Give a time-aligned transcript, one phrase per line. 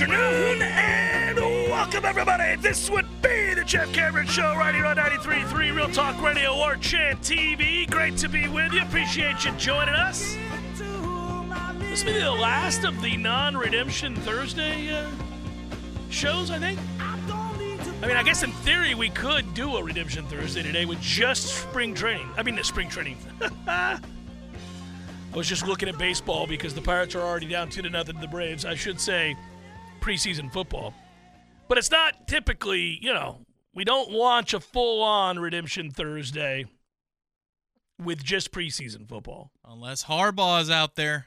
[0.00, 2.54] Afternoon and welcome everybody.
[2.62, 6.76] This would be the Jeff Cameron Show right here on 93.3 Real Talk Radio War
[6.76, 7.90] Chant TV.
[7.90, 8.80] Great to be with you.
[8.82, 10.36] Appreciate you joining us.
[11.80, 15.10] This will be the last of the non-redemption Thursday uh,
[16.10, 16.78] shows, I think.
[17.00, 21.60] I mean, I guess in theory we could do a redemption Thursday today with just
[21.62, 22.30] spring training.
[22.36, 23.18] I mean, the spring training.
[23.66, 23.98] I
[25.34, 28.20] was just looking at baseball because the Pirates are already down two to nothing to
[28.20, 28.64] the Braves.
[28.64, 29.36] I should say
[30.00, 30.94] preseason football.
[31.68, 33.40] But it's not typically, you know,
[33.74, 36.66] we don't launch a full on Redemption Thursday
[38.02, 39.50] with just preseason football.
[39.64, 41.26] Unless Harbaugh is out there.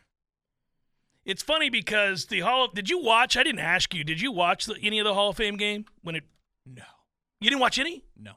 [1.24, 3.38] It's funny because the Hall of, did you watch?
[3.38, 4.04] I didn't ask you.
[4.04, 6.24] Did you watch the, any of the Hall of Fame game when it
[6.66, 6.84] No.
[7.40, 8.04] You didn't watch any?
[8.20, 8.32] No.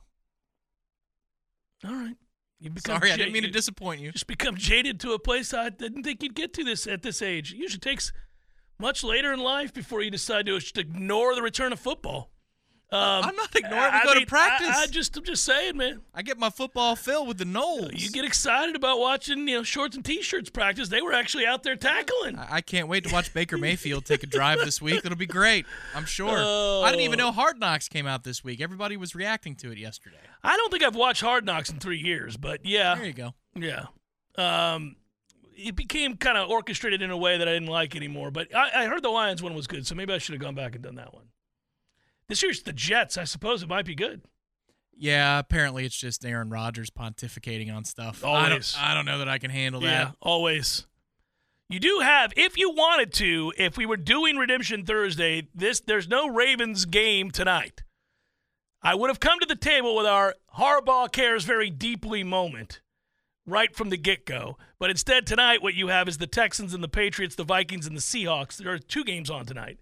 [1.86, 2.16] All right.
[2.60, 4.12] You become Sorry, I didn't mean to disappoint you.
[4.12, 7.20] Just become jaded to a place I didn't think you'd get to this at this
[7.20, 7.52] age.
[7.52, 8.12] It usually takes
[8.78, 12.30] much later in life before you decide to just ignore the return of football.
[12.92, 13.92] Um, I'm not ignoring.
[13.92, 14.68] We I go mean, to practice.
[14.68, 16.02] I, I, just, I'm just saying, man.
[16.14, 17.98] I get my football fill with the Noles.
[17.98, 20.90] You get excited about watching, you know, shorts and t-shirts practice.
[20.90, 22.38] They were actually out there tackling.
[22.38, 25.04] I I can't wait to watch Baker Mayfield take a drive this week.
[25.04, 25.66] It'll be great.
[25.92, 26.30] I'm sure.
[26.30, 28.60] I didn't even know Hard Knocks came out this week.
[28.60, 30.18] Everybody was reacting to it yesterday.
[30.44, 33.34] I don't think I've watched Hard Knocks in three years, but yeah, There you go.
[33.56, 33.86] yeah.
[34.36, 34.94] Um,
[35.56, 38.30] it became kind of orchestrated in a way that I didn't like anymore.
[38.30, 40.54] But I, I heard the Lions one was good, so maybe I should have gone
[40.54, 41.24] back and done that one.
[42.28, 43.18] This year's the Jets.
[43.18, 44.22] I suppose it might be good.
[44.96, 48.24] Yeah, apparently it's just Aaron Rodgers pontificating on stuff.
[48.24, 48.72] I Always.
[48.74, 50.16] don't, I don't know that I can handle Yeah, that.
[50.20, 50.86] always.
[51.68, 56.06] You do have, if you wanted to, if we were doing Redemption Thursday, this there's
[56.06, 57.82] no Ravens game tonight.
[58.82, 62.80] I would have come to the table with our Harbaugh cares very deeply moment
[63.46, 64.56] right from the get go.
[64.78, 67.96] But instead, tonight, what you have is the Texans and the Patriots, the Vikings and
[67.96, 68.56] the Seahawks.
[68.56, 69.78] There are two games on tonight.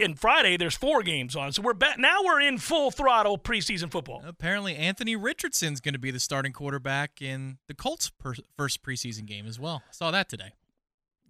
[0.00, 1.52] And Friday, there's four games on.
[1.52, 1.98] So we're back.
[1.98, 4.22] Now we're in full throttle preseason football.
[4.26, 9.26] Apparently, Anthony Richardson's going to be the starting quarterback in the Colts' per- first preseason
[9.26, 9.82] game as well.
[9.92, 10.54] Saw that today.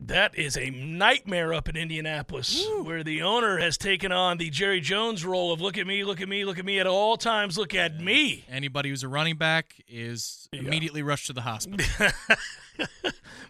[0.02, 4.80] That is a nightmare up in Indianapolis, where the owner has taken on the Jerry
[4.80, 7.58] Jones role of look at me, look at me, look at me at all times,
[7.58, 8.44] look at me.
[8.50, 10.60] Anybody who's a running back is Yeah.
[10.60, 11.86] immediately rushed to the hospital.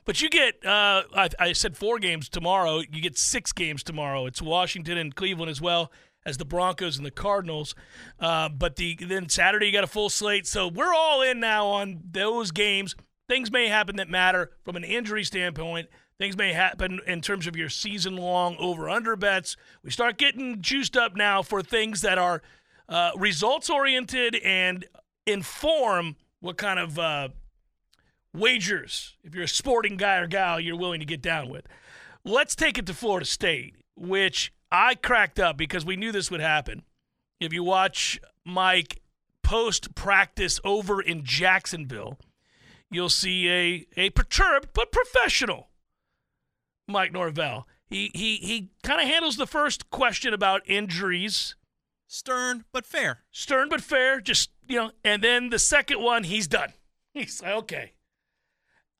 [0.06, 2.78] But you get, uh, I, I said four games tomorrow.
[2.90, 4.26] You get six games tomorrow.
[4.26, 5.92] It's Washington and Cleveland as well
[6.26, 7.74] as the Broncos and the Cardinals.
[8.18, 10.46] Uh, but the then Saturday you got a full slate.
[10.48, 12.96] So we're all in now on those games.
[13.28, 15.88] Things may happen that matter from an injury standpoint.
[16.20, 19.56] Things may happen in terms of your season long over under bets.
[19.82, 22.42] We start getting juiced up now for things that are
[22.90, 24.84] uh, results oriented and
[25.26, 27.28] inform what kind of uh,
[28.34, 31.66] wagers, if you're a sporting guy or gal, you're willing to get down with.
[32.22, 36.42] Let's take it to Florida State, which I cracked up because we knew this would
[36.42, 36.82] happen.
[37.40, 39.00] If you watch Mike
[39.42, 42.18] post practice over in Jacksonville,
[42.90, 45.69] you'll see a, a perturbed but professional
[46.90, 47.66] Mike Norvell.
[47.88, 51.56] He he he kind of handles the first question about injuries,
[52.06, 53.22] Stern but fair.
[53.30, 56.72] stern but fair, just you know, and then the second one, he's done.
[57.14, 57.92] He's like, okay.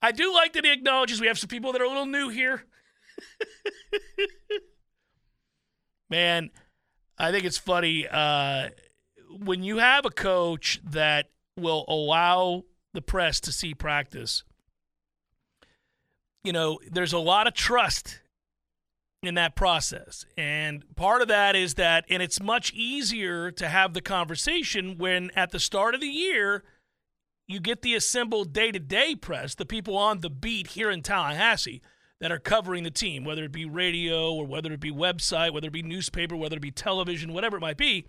[0.02, 2.28] I do like that he acknowledges we have some people that are a little new
[2.28, 2.64] here.
[6.10, 6.50] Man,
[7.18, 8.70] I think it's funny uh,
[9.28, 12.64] when you have a coach that will allow
[12.94, 14.42] the press to see practice.
[16.42, 18.20] You know, there's a lot of trust
[19.22, 20.24] in that process.
[20.36, 25.30] And part of that is that, and it's much easier to have the conversation when
[25.36, 26.64] at the start of the year,
[27.46, 31.02] you get the assembled day to day press, the people on the beat here in
[31.02, 31.82] Tallahassee
[32.20, 35.68] that are covering the team, whether it be radio or whether it be website, whether
[35.68, 38.06] it be newspaper, whether it be television, whatever it might be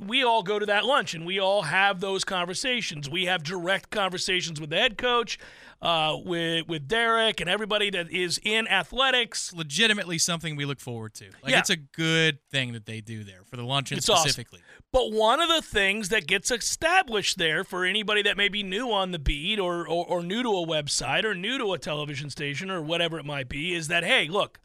[0.00, 3.08] we all go to that lunch and we all have those conversations.
[3.08, 5.38] We have direct conversations with the head coach,
[5.80, 9.52] uh, with with Derek, and everybody that is in athletics.
[9.52, 11.26] Legitimately, something we look forward to.
[11.42, 11.60] Like Yeah.
[11.60, 14.22] it's a good thing that they do there for the luncheon It's awesome.
[14.28, 14.60] specifically.
[14.92, 18.90] But one of the things that gets established there for anybody that may be new
[18.90, 22.30] on the beat or, or, or new to a website or new to a television
[22.30, 24.58] station or whatever it might be is that hey, look,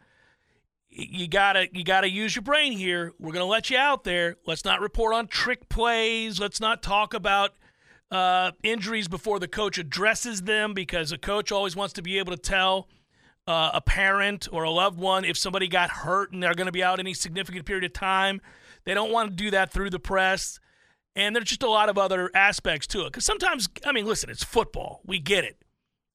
[0.96, 3.14] you gotta you gotta use your brain here.
[3.20, 4.38] We're gonna let you out there.
[4.46, 6.40] Let's not report on trick plays.
[6.40, 7.54] Let's not talk about
[8.12, 12.32] uh, injuries before the coach addresses them because a coach always wants to be able
[12.32, 12.88] to tell
[13.48, 16.72] uh, a parent or a loved one if somebody got hurt and they're going to
[16.72, 18.40] be out any significant period of time.
[18.86, 20.60] They don't want to do that through the press.
[21.16, 23.06] And there's just a lot of other aspects to it.
[23.06, 25.02] Because sometimes, I mean, listen, it's football.
[25.06, 25.58] We get it.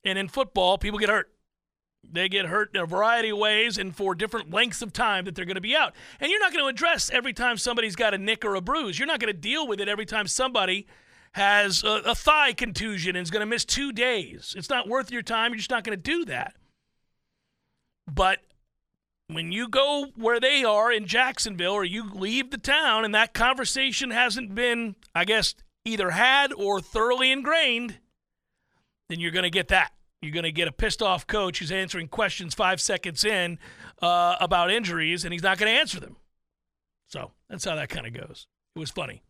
[0.05, 1.31] And in football, people get hurt.
[2.10, 5.34] They get hurt in a variety of ways and for different lengths of time that
[5.34, 5.94] they're going to be out.
[6.20, 8.99] And you're not going to address every time somebody's got a nick or a bruise.
[8.99, 10.87] You're not going to deal with it every time somebody
[11.32, 14.55] has a, a thigh contusion and is going to miss two days.
[14.56, 15.52] It's not worth your time.
[15.52, 16.55] You're just not going to do that.
[18.12, 18.40] But
[19.28, 23.34] when you go where they are in Jacksonville or you leave the town and that
[23.34, 27.99] conversation hasn't been, I guess, either had or thoroughly ingrained,
[29.08, 29.93] then you're going to get that.
[30.20, 33.59] You're going to get a pissed off coach who's answering questions five seconds in
[34.03, 36.17] uh, about injuries and he's not going to answer them.
[37.06, 38.47] So that's how that kind of goes.
[38.75, 39.23] It was funny.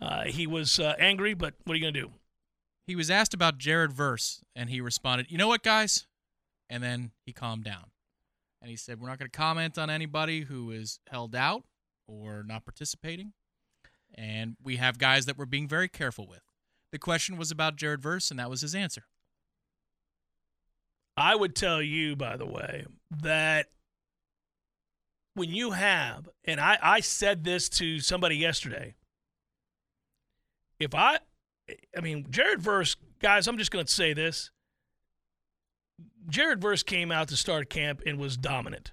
[0.00, 2.10] Uh, he was uh, angry, but what are you going to do?
[2.86, 6.06] He was asked about Jared Verse, and he responded, "You know what, guys?"
[6.68, 7.90] And then he calmed down,
[8.60, 11.64] and he said, "We're not going to comment on anybody who is held out
[12.08, 13.34] or not participating,
[14.14, 16.42] and we have guys that we're being very careful with."
[16.90, 19.04] The question was about Jared Verse, and that was his answer.
[21.16, 22.86] I would tell you, by the way,
[23.22, 23.68] that
[25.34, 28.94] when you have, and I, I said this to somebody yesterday,
[30.78, 31.18] if I,
[31.96, 34.50] I mean, Jared Verse, guys, I'm just going to say this.
[36.28, 38.92] Jared Verse came out to start camp and was dominant.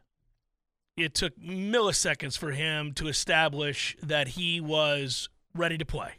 [0.98, 6.13] It took milliseconds for him to establish that he was ready to play.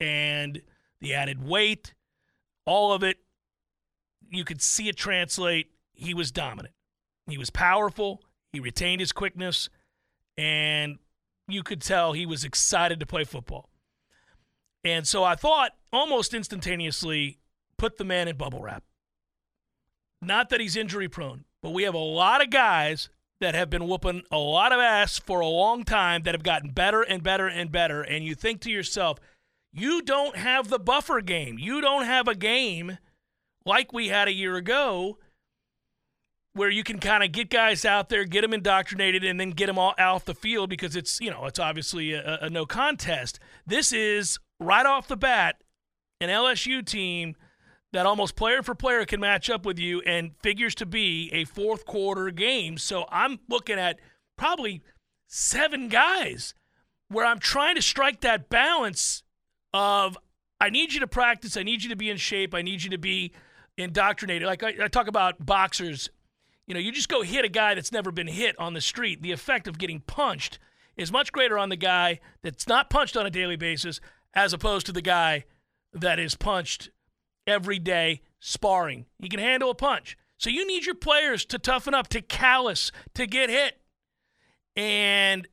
[0.00, 0.60] And
[1.00, 1.94] the added weight,
[2.66, 3.18] all of it,
[4.32, 5.70] you could see it translate.
[5.92, 6.74] He was dominant.
[7.26, 8.22] He was powerful.
[8.52, 9.68] He retained his quickness,
[10.36, 10.98] and
[11.48, 13.68] you could tell he was excited to play football.
[14.84, 17.38] And so I thought almost instantaneously
[17.78, 18.82] put the man in bubble wrap.
[20.20, 23.08] Not that he's injury prone, but we have a lot of guys
[23.40, 26.70] that have been whooping a lot of ass for a long time that have gotten
[26.70, 28.02] better and better and better.
[28.02, 29.18] And you think to yourself,
[29.72, 31.58] you don't have the buffer game.
[31.58, 32.98] You don't have a game
[33.64, 35.18] like we had a year ago
[36.54, 39.66] where you can kind of get guys out there, get them indoctrinated, and then get
[39.66, 43.38] them all off the field because it's, you know, it's obviously a, a no contest.
[43.66, 45.62] This is right off the bat
[46.22, 47.34] an LSU team
[47.92, 51.44] that almost player for player can match up with you and figures to be a
[51.44, 52.78] fourth quarter game.
[52.78, 53.98] So I'm looking at
[54.38, 54.82] probably
[55.26, 56.54] seven guys
[57.08, 59.22] where I'm trying to strike that balance
[59.74, 60.16] of
[60.60, 62.90] I need you to practice, I need you to be in shape, I need you
[62.90, 63.32] to be
[63.76, 64.46] indoctrinated.
[64.46, 66.10] Like I, I talk about boxers,
[66.66, 69.22] you know, you just go hit a guy that's never been hit on the street.
[69.22, 70.58] The effect of getting punched
[70.96, 74.00] is much greater on the guy that's not punched on a daily basis
[74.34, 75.44] as opposed to the guy
[75.92, 76.90] that is punched
[77.46, 79.06] every day sparring.
[79.18, 80.16] He can handle a punch.
[80.38, 83.78] So you need your players to toughen up, to callous, to get hit.
[84.74, 85.46] And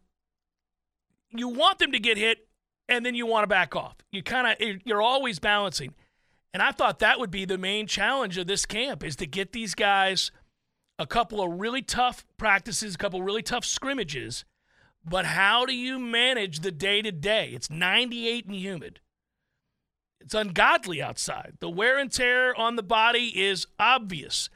[1.29, 2.47] you want them to get hit
[2.87, 3.95] and then you want to back off.
[4.11, 5.93] You kind of you're always balancing.
[6.53, 9.51] And I thought that would be the main challenge of this camp is to get
[9.51, 10.31] these guys
[10.97, 14.45] a couple of really tough practices, a couple of really tough scrimmages.
[15.05, 17.51] But how do you manage the day to day?
[17.53, 18.99] It's 98 and humid.
[20.19, 21.53] It's ungodly outside.
[21.59, 24.49] The wear and tear on the body is obvious.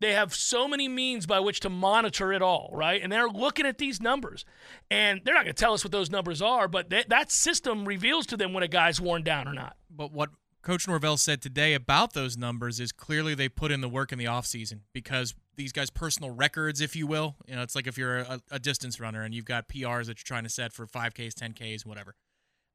[0.00, 3.02] They have so many means by which to monitor it all, right?
[3.02, 4.44] And they're looking at these numbers.
[4.90, 7.84] And they're not going to tell us what those numbers are, but that, that system
[7.84, 9.76] reveals to them when a guy's worn down or not.
[9.90, 10.30] But what
[10.62, 14.18] Coach Norvell said today about those numbers is clearly they put in the work in
[14.18, 17.96] the offseason because these guys' personal records, if you will, you know, it's like if
[17.96, 20.86] you're a, a distance runner and you've got PRs that you're trying to set for
[20.86, 22.14] 5Ks, 10Ks, whatever.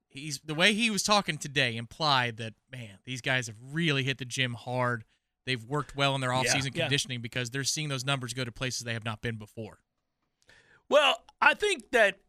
[0.10, 4.20] He's the way he was talking today implied that man, these guys have really hit
[4.20, 5.06] the gym hard.
[5.46, 6.84] They've worked well in their offseason yeah.
[6.84, 9.80] conditioning because they're seeing those numbers go to places they have not been before.
[10.88, 12.20] Well, I think that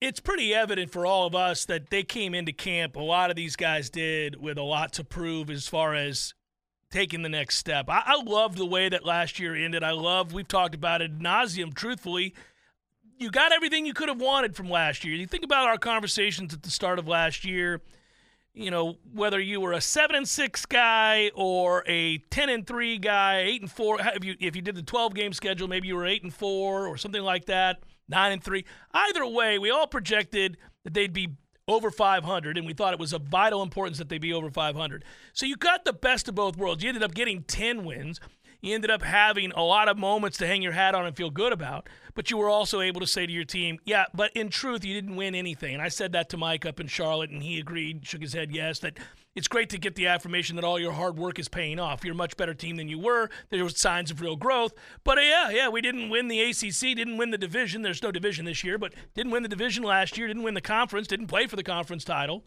[0.00, 2.96] it's pretty evident for all of us that they came into camp.
[2.96, 6.34] A lot of these guys did with a lot to prove as far as
[6.90, 7.88] taking the next step.
[7.88, 9.82] I, I love the way that last year ended.
[9.82, 12.34] I love, we've talked about it nauseum, truthfully.
[13.18, 15.14] You got everything you could have wanted from last year.
[15.14, 17.80] You think about our conversations at the start of last year,
[18.52, 22.98] you know, whether you were a 7 and 6 guy or a 10 and 3
[22.98, 25.96] guy, 8 and 4, if you if you did the 12 game schedule, maybe you
[25.96, 28.64] were 8 and 4 or something like that, 9 and 3.
[28.92, 31.36] Either way, we all projected that they'd be
[31.68, 35.04] over 500, and we thought it was of vital importance that they be over 500.
[35.32, 36.82] So you got the best of both worlds.
[36.82, 38.20] You ended up getting 10 wins.
[38.60, 41.30] You ended up having a lot of moments to hang your hat on and feel
[41.30, 44.48] good about, but you were also able to say to your team, yeah, but in
[44.48, 45.74] truth, you didn't win anything.
[45.74, 48.50] And I said that to Mike up in Charlotte, and he agreed, shook his head,
[48.52, 48.98] yes, that
[49.36, 52.02] it's great to get the affirmation that all your hard work is paying off.
[52.02, 53.28] You're a much better team than you were.
[53.50, 54.72] There were signs of real growth.
[55.04, 57.82] But uh, yeah, yeah, we didn't win the ACC, didn't win the division.
[57.82, 60.62] There's no division this year, but didn't win the division last year, didn't win the
[60.62, 62.44] conference, didn't play for the conference title.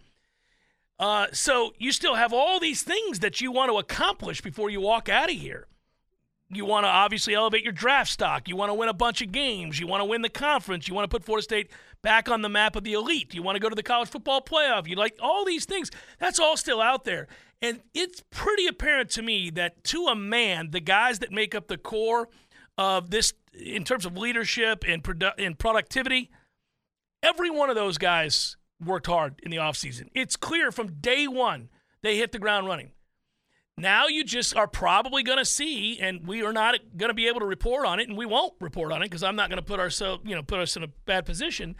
[0.97, 4.81] Uh, so you still have all these things that you want to accomplish before you
[4.81, 5.67] walk out of here.
[6.51, 8.49] You want to obviously elevate your draft stock.
[8.49, 9.79] You want to win a bunch of games.
[9.79, 10.87] You want to win the conference.
[10.87, 11.69] You want to put Florida State
[12.01, 13.33] back on the map of the elite.
[13.33, 14.87] You want to go to the college football playoff.
[14.87, 15.91] You like all these things.
[16.19, 17.27] That's all still out there.
[17.61, 21.67] And it's pretty apparent to me that to a man, the guys that make up
[21.67, 22.29] the core
[22.77, 26.31] of this in terms of leadership and, produ- and productivity,
[27.21, 30.07] every one of those guys worked hard in the offseason.
[30.13, 31.69] It's clear from day one
[32.01, 32.91] they hit the ground running.
[33.77, 37.27] Now you just are probably going to see, and we are not going to be
[37.27, 39.57] able to report on it, and we won't report on it because I'm not going
[39.57, 41.77] to put ourselves, you know, put us in a bad position.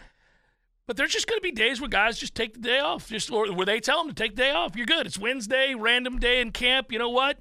[0.89, 3.29] But there's just going to be days where guys just take the day off, just
[3.29, 4.75] or where they tell them to take the day off.
[4.75, 5.05] You're good.
[5.05, 6.91] It's Wednesday, random day in camp.
[6.91, 7.37] You know what?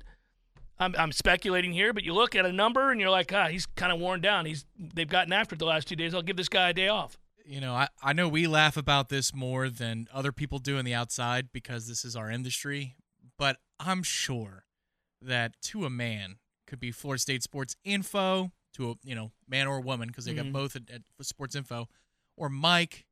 [0.79, 3.65] I'm, I'm speculating here, but you look at a number and you're like, ah, he's
[3.65, 4.45] kind of worn down.
[4.45, 6.13] He's they've gotten after it the last two days.
[6.13, 7.17] I'll give this guy a day off.
[7.47, 10.85] You know, I, I know we laugh about this more than other people do on
[10.85, 12.97] the outside because this is our industry,
[13.39, 14.67] but I'm sure
[15.23, 16.37] that to a man
[16.67, 20.35] could be Florida State Sports Info to a you know man or woman because they
[20.35, 21.89] got both at, at Sports Info
[22.37, 23.07] or Mike.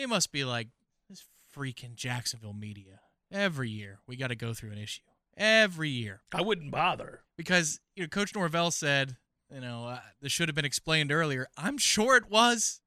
[0.00, 0.68] They must be like
[1.10, 1.22] this
[1.54, 3.00] freaking Jacksonville media.
[3.30, 5.02] Every year we got to go through an issue.
[5.36, 7.20] Every year I wouldn't bother.
[7.36, 9.16] because you know Coach Norvell said
[9.52, 11.48] you know uh, this should have been explained earlier.
[11.58, 12.80] I'm sure it was.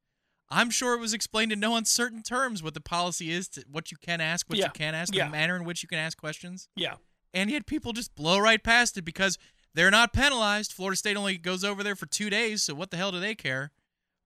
[0.49, 3.91] I'm sure it was explained in no uncertain terms what the policy is to what
[3.91, 4.65] you can ask, what Yeah.
[4.65, 5.25] you can't ask, Yeah.
[5.25, 6.95] the manner in which you can ask questions Yeah.
[7.31, 9.37] and yet people just blow right past it because
[9.75, 10.73] they're not penalized.
[10.73, 13.35] Florida State only goes over there for two days, so what the hell do they
[13.35, 13.71] care?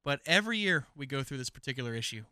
[0.06, 2.24] But every year we go through this particular issue.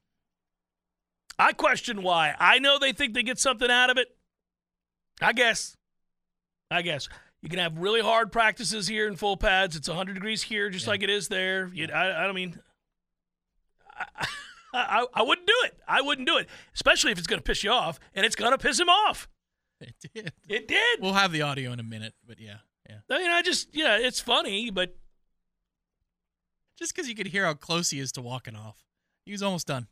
[1.38, 2.36] I question why.
[2.40, 4.08] I know they think they get something out of it.
[5.22, 5.76] I guess.
[6.72, 7.10] I guess.
[7.42, 9.76] You can have really hard practices here in full pads.
[9.76, 10.92] It's 100 degrees here, just Yeah.
[10.92, 11.70] like it is there.
[11.74, 12.60] You, I, I don't mean,
[13.98, 14.26] I,
[14.74, 15.78] I, I wouldn't do it.
[15.88, 18.52] I wouldn't do it, especially if it's going to piss you off, and it's going
[18.52, 19.30] to piss him off.
[19.80, 20.34] It did.
[20.48, 21.02] It did.
[21.02, 22.58] We'll have the audio in a minute, but yeah,
[22.90, 23.00] yeah.
[23.10, 24.96] I mean, I just, yeah, it's funny, but
[26.80, 28.78] Just because you could hear how close he is to walking off,
[29.26, 29.88] he was almost done.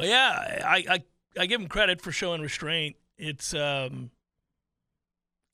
[0.00, 1.02] But yeah, I, I
[1.42, 2.96] I give him credit for showing restraint.
[3.18, 4.10] It's um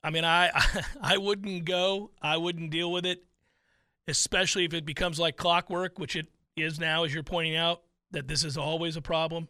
[0.04, 0.50] I mean I
[1.02, 2.12] I wouldn't go.
[2.22, 3.24] I wouldn't deal with it,
[4.06, 8.28] especially if it becomes like clockwork, which it is now as you're pointing out that
[8.28, 9.48] this is always a problem.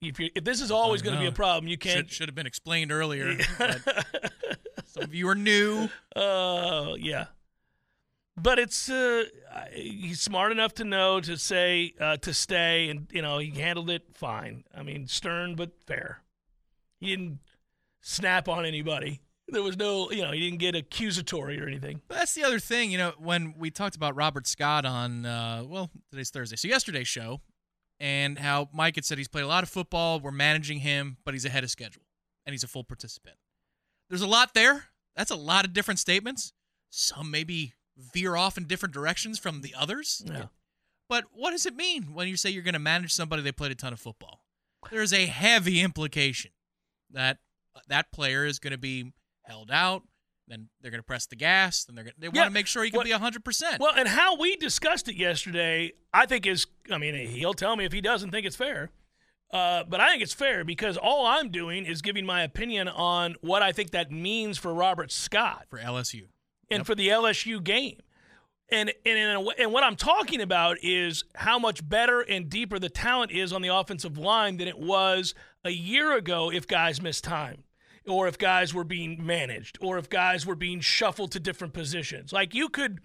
[0.00, 2.28] If you if this is always going to be a problem, you can't Should, should
[2.28, 3.36] have been explained earlier.
[3.58, 3.82] but
[4.86, 5.90] some of you are new.
[6.14, 7.26] Uh, yeah.
[8.36, 9.24] But it's uh,
[9.72, 13.88] he's smart enough to know to say uh, to stay, and you know he handled
[13.88, 14.64] it fine.
[14.76, 16.22] I mean, stern but fair.
[17.00, 17.38] He didn't
[18.00, 19.20] snap on anybody.
[19.48, 22.00] There was no, you know, he didn't get accusatory or anything.
[22.08, 25.88] That's the other thing, you know, when we talked about Robert Scott on, uh, well,
[26.10, 27.40] today's Thursday, so yesterday's show,
[28.00, 31.32] and how Mike had said he's played a lot of football, we're managing him, but
[31.32, 32.02] he's ahead of schedule,
[32.44, 33.36] and he's a full participant.
[34.08, 34.86] There's a lot there.
[35.14, 36.52] That's a lot of different statements.
[36.90, 37.74] Some maybe
[38.12, 40.22] veer off in different directions from the others.
[40.26, 40.46] Yeah.
[41.08, 43.70] But what does it mean when you say you're going to manage somebody that played
[43.72, 44.42] a ton of football?
[44.90, 46.50] There's a heavy implication
[47.10, 47.38] that
[47.88, 49.12] that player is going to be
[49.44, 50.02] held out.
[50.48, 51.84] Then they're going to press the gas.
[51.84, 53.78] Then they're going they Yeah, want to make sure he can what- be 100%.
[53.80, 57.84] Well, and how we discussed it yesterday, I think is, I mean, he'll tell me
[57.84, 58.90] if he doesn't think it's fair.
[59.52, 63.36] Uh, but I think it's fair because all I'm doing is giving my opinion on
[63.40, 65.66] what I think that means for Robert Scott.
[65.70, 66.26] for LSU.
[66.70, 66.86] And Yep.
[66.86, 68.00] for the LSU game.
[68.68, 72.78] And and in a, and what I'm talking about is how much better and deeper
[72.80, 77.00] the talent is on the offensive line than it was a year ago if guys
[77.00, 77.62] missed time
[78.08, 82.32] or if guys were being managed or if guys were being shuffled to different positions.
[82.32, 83.00] Like you could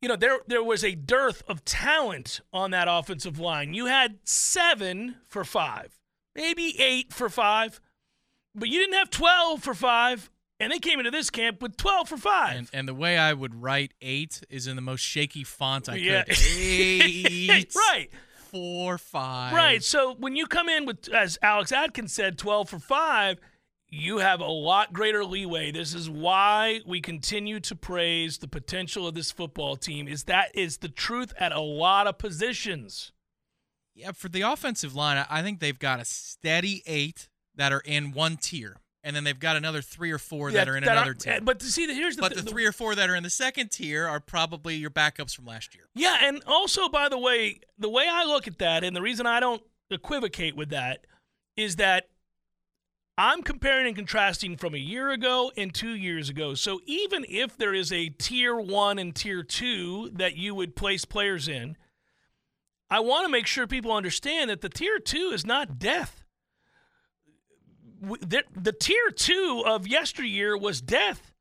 [0.00, 3.74] you know, there there was a dearth of talent on that offensive line.
[3.74, 5.98] You had seven for five,
[6.34, 7.82] maybe eight for five,
[8.54, 10.30] but you didn't have twelve for five.
[10.60, 12.56] And they came into this camp with twelve for five.
[12.56, 15.96] And, and the way I would write eight is in the most shaky font I
[15.96, 16.24] Yeah.
[16.24, 16.36] could.
[16.58, 18.10] Eight, right.
[18.50, 19.54] four, five.
[19.54, 19.82] Right.
[19.82, 23.38] So when you come in with, as Alex Atkins said, 12 for five,
[23.88, 25.72] you have a lot greater leeway.
[25.72, 30.06] This is why we continue to praise the potential of this football team.
[30.06, 33.12] Is that is the truth at a lot of positions.
[33.94, 37.80] Yeah, for the offensive line, I- I think they've got a steady eight that are
[37.84, 41.00] in one tier, and then they've got another three or four that are in another
[41.10, 41.40] aren't- tier.
[41.40, 43.30] But to see, here's the But th- the three or four that are in the
[43.30, 45.84] second tier are probably your backups from last year.
[45.94, 49.26] Yeah, and also by the way, the way I look at that, and the reason
[49.26, 51.06] I don't equivocate with that,
[51.56, 52.08] is that
[53.18, 56.54] I'm comparing and contrasting from a year ago and two years ago.
[56.54, 61.04] So even if there is a tier one and tier two that you would place
[61.04, 61.76] players in,
[62.88, 66.19] I want to make sure people understand that the tier two is not death.
[68.00, 71.32] The, the tier two of yesteryear was death.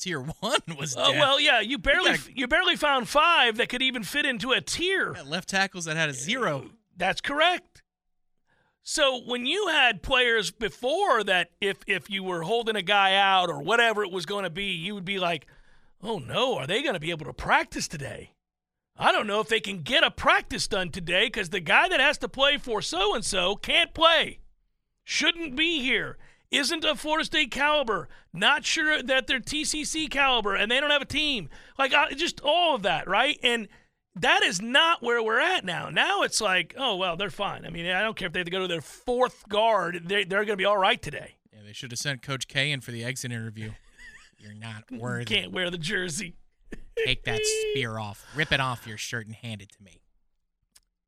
[0.00, 1.20] Tier one was uh, Oh dead.
[1.20, 4.60] well, yeah, you barely gotta- you barely found five that could even fit into a
[4.60, 5.14] tier.
[5.26, 6.70] Left tackles that had a zero.
[6.96, 7.82] That's correct.
[8.82, 13.50] So when you had players before that, if if you were holding a guy out
[13.50, 15.46] or whatever it was going to be, you would be like,
[16.02, 18.32] "Oh no, are they going to be able to practice today?"
[18.96, 22.00] I don't know if they can get a practice done today because the guy that
[22.00, 24.38] has to play for so and so can't play,
[25.08, 26.18] shouldn't be here,
[26.50, 31.00] isn't a Florida State caliber, not sure that they're TCC caliber, and they don't have
[31.00, 31.48] a team.
[31.78, 33.38] Like I, just all of that, right?
[33.42, 33.68] And
[34.16, 35.88] that is not where we're at now.
[35.88, 37.64] Now it's like, oh well, they're fine.
[37.64, 40.24] I mean, I don't care if they have to go to their fourth guard; they,
[40.24, 41.36] they're going to be all right today.
[41.54, 43.70] Yeah, they should have sent Coach K in for the exit interview.
[44.38, 45.24] You're not worthy.
[45.24, 46.36] Can't wear the jersey.
[47.06, 47.40] Take that
[47.72, 50.02] spear off, rip it off your shirt, and hand it to me.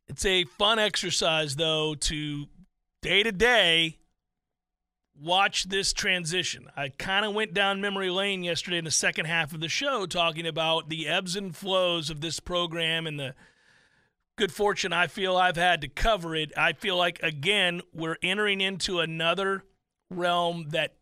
[0.09, 2.47] It's a fun exercise, though, to
[3.03, 3.99] day to day
[5.19, 6.69] watch this transition.
[6.77, 10.07] I kind of went down memory lane yesterday in the second half of the show
[10.07, 13.35] talking about the ebbs and flows of this program and the
[14.37, 16.53] good fortune I feel I've had to cover it.
[16.57, 19.65] I feel like, again, we're entering into another
[20.09, 20.95] realm that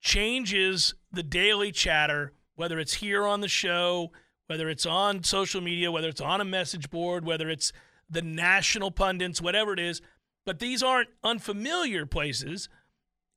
[0.00, 4.12] changes the daily chatter, whether it's here on the show,
[4.48, 7.72] whether it's on social media, whether it's on a message board, whether it's
[8.10, 10.02] the national pundits, whatever it is.
[10.44, 12.68] But these aren't unfamiliar places.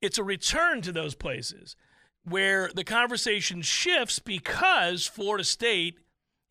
[0.01, 1.75] It's a return to those places
[2.23, 5.99] where the conversation shifts because Florida State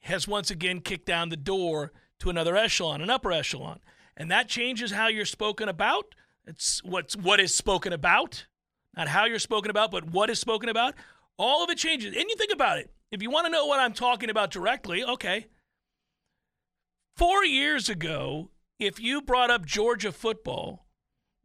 [0.02, 3.80] has once again kicked down the door to another echelon, an upper echelon.
[4.16, 6.14] And that changes how you're spoken about.
[6.46, 8.46] It's what's what is spoken about,
[8.96, 10.94] not how you're spoken about, but what is spoken about.
[11.36, 12.14] All of it changes.
[12.14, 12.90] And you think about it.
[13.10, 15.46] If you want to know what I'm talking about directly, okay.
[17.16, 20.86] Four years ago, if you brought up Georgia football,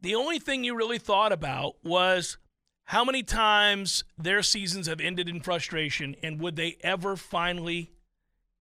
[0.00, 2.38] the only thing you really thought about was
[2.84, 7.92] how many times their seasons have ended in frustration and would they ever finally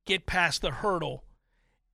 [0.06, 1.24] get past the hurdle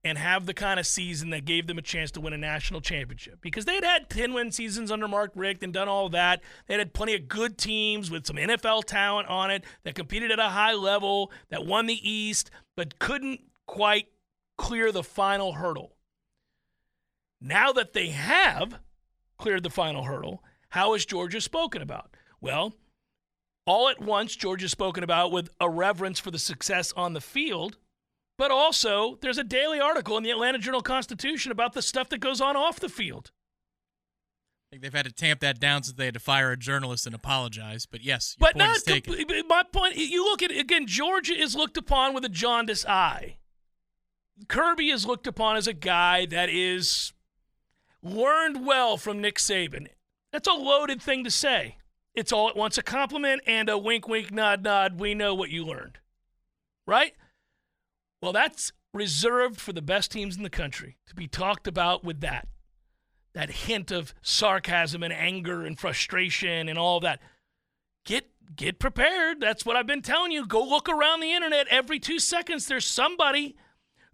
[0.04, 2.80] and have the kind of season that gave them a chance to win a national
[2.80, 6.42] championship because they had had 10 win seasons under Mark Richt and done all that.
[6.66, 10.38] They had plenty of good teams with some NFL talent on it that competed at
[10.38, 14.06] a high level, that won the East, but couldn't quite
[14.56, 15.95] clear the final hurdle.
[17.40, 18.80] Now that they have
[19.38, 22.16] cleared the final hurdle, how is Georgia spoken about?
[22.40, 22.74] Well,
[23.66, 27.78] all at once, Georgia's spoken about with a reverence for the success on the field,
[28.38, 32.18] but also there's a daily article in the Atlanta Journal Constitution about the stuff that
[32.18, 33.32] goes on off the field.
[34.66, 37.06] I think they've had to tamp that down since they had to fire a journalist
[37.06, 37.86] and apologize.
[37.86, 39.44] But yes, but not is.
[39.48, 39.96] My point.
[39.96, 40.86] You look at again.
[40.88, 43.38] Georgia is looked upon with a jaundiced eye.
[44.48, 47.12] Kirby is looked upon as a guy that is
[48.06, 49.88] learned well from Nick Saban.
[50.32, 51.76] That's a loaded thing to say.
[52.14, 54.98] It's all at once a compliment and a wink, wink, nod, nod.
[54.98, 55.98] We know what you learned,
[56.86, 57.12] right?
[58.22, 62.20] Well, that's reserved for the best teams in the country to be talked about with
[62.20, 62.48] that
[63.36, 67.20] that hint of sarcasm and anger and frustration and all that.
[68.06, 69.40] Get get prepared.
[69.40, 70.46] That's what I've been telling you.
[70.46, 73.54] Go look around the internet every 2 seconds there's somebody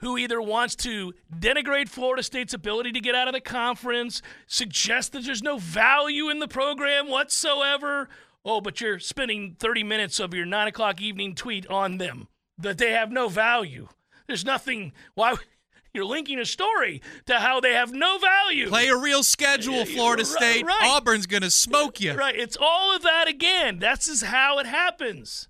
[0.03, 5.13] who either wants to denigrate Florida State's ability to get out of the conference, suggest
[5.13, 8.09] that there's no value in the program whatsoever.
[8.45, 12.27] Oh, but you're spending 30 minutes of your 9 o'clock evening tweet on them,
[12.59, 13.89] that they have no value.
[14.27, 14.93] There's nothing.
[15.15, 15.37] Why?
[15.95, 18.69] You're linking a story to how they have no value.
[18.69, 20.65] Play a real schedule, Florida State.
[20.65, 20.85] right.
[20.85, 22.15] Auburn's going to smoke you.
[22.15, 22.35] Right.
[22.35, 23.79] It's all of that again.
[23.79, 25.49] That's just how it happens.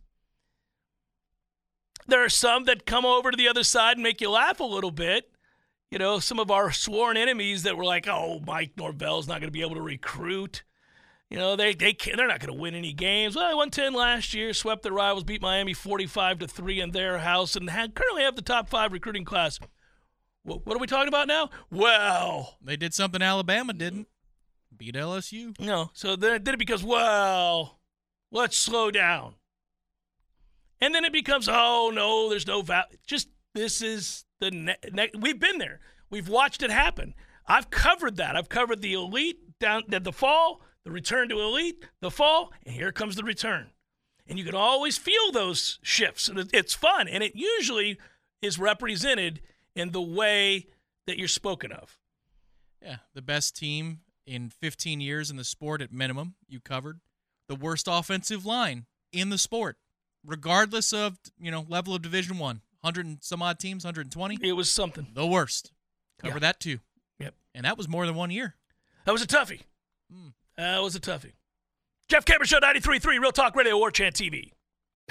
[2.13, 4.65] There are some that come over to the other side and make you laugh a
[4.65, 5.31] little bit.
[5.91, 9.49] You know, some of our sworn enemies that were like, "Oh, Mike Norvell's not going
[9.49, 10.63] to be able to recruit."
[11.31, 13.35] You know, they they can't, they're not going to win any games.
[13.35, 16.91] Well, I won ten last year, swept their rivals, beat Miami forty-five to three in
[16.91, 19.59] their house, and had, currently have the top five recruiting class.
[20.43, 21.49] What, what are we talking about now?
[21.71, 24.09] Well, They did something Alabama didn't.
[24.77, 25.59] Beat LSU.
[25.59, 25.91] no.
[25.95, 27.81] So then it did it because well,
[28.31, 29.37] let's slow down,
[30.83, 32.85] and then it becomes oh no, there's no val.
[33.07, 35.81] Just this is the ne- ne- we've been there.
[36.11, 37.15] We've watched it happen.
[37.47, 38.37] I've covered that.
[38.37, 42.93] I've covered the elite down the fall, the return to elite, the fall, and here
[42.93, 43.69] comes the return.
[44.27, 47.09] And you can always feel those shifts, it's fun.
[47.09, 47.99] And it usually
[48.41, 49.41] is represented
[49.75, 50.67] in the way
[51.07, 51.99] that you're spoken of.
[52.81, 56.35] Yeah, the best team in 15 years in the sport at minimum.
[56.49, 57.01] You covered
[57.49, 59.77] the worst offensive line in the sport,
[60.25, 62.61] regardless of you know level of Division One.
[62.85, 64.39] Hundred and some odd teams, 120.
[64.43, 65.07] It was something.
[65.15, 65.71] The worst.
[66.21, 66.39] Cover Yeah.
[66.41, 66.81] that too.
[67.21, 67.35] Yep.
[67.55, 68.57] And that was more than one year.
[69.05, 69.61] That was a toughie.
[70.13, 70.29] Hmm.
[70.57, 71.35] That was a toughie.
[72.09, 74.51] Jeff Cameron Show 93.3, Real Talk Radio, War Chant TV.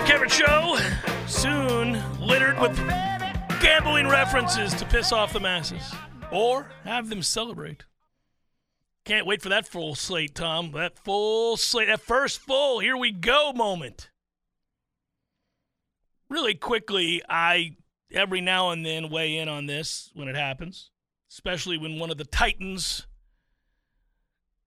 [0.00, 0.78] Jeff Cameron Show,
[1.26, 2.74] soon littered with
[3.60, 5.94] gambling references to piss off the masses
[6.32, 7.84] or have them celebrate.
[9.04, 10.72] Can't wait for that full slate, Tom.
[10.72, 14.08] That full slate, that first full, here we go moment.
[16.30, 17.76] Really quickly, I
[18.10, 20.90] every now and then weigh in on this when it happens,
[21.30, 23.06] especially when one of the Titans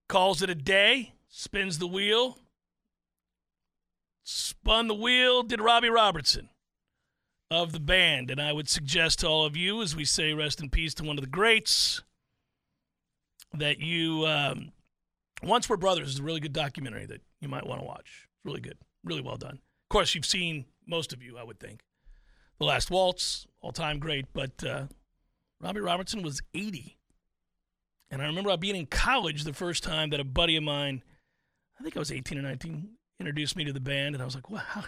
[0.07, 2.37] calls it a day, spins the wheel,
[4.23, 6.49] spun the wheel, did Robbie Robertson
[7.51, 8.31] of the band.
[8.31, 11.03] And I would suggest to all of you, as we say rest in peace to
[11.03, 12.01] one of the greats,
[13.53, 14.71] that you, um,
[15.43, 18.27] Once Were Brothers is a really good documentary that you might want to watch.
[18.27, 19.53] It's really good, really well done.
[19.53, 21.81] Of course, you've seen most of you, I would think.
[22.59, 24.85] The Last Waltz, all time great, but uh,
[25.59, 26.97] Robbie Robertson was 80.
[28.09, 31.03] And I remember I being in college the first time that a buddy of mine,
[31.79, 34.35] I think I was 18 or 19, introduced me to the band, and I was
[34.35, 34.83] like, "Wow, how,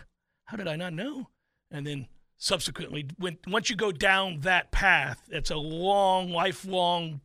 [0.46, 1.30] how did I not know?"
[1.72, 2.08] And then
[2.38, 7.22] subsequently, when once you go down that path, it's a long, lifelong,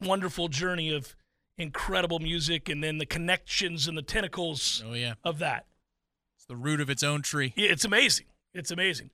[0.00, 1.14] wonderful journey of
[1.58, 5.66] incredible music, and then the connections and the tentacles Oh yeah, of that.
[6.36, 7.52] it's the root of its own tree.
[7.56, 8.26] Yeah, it's amazing.
[8.54, 9.10] It's amazing.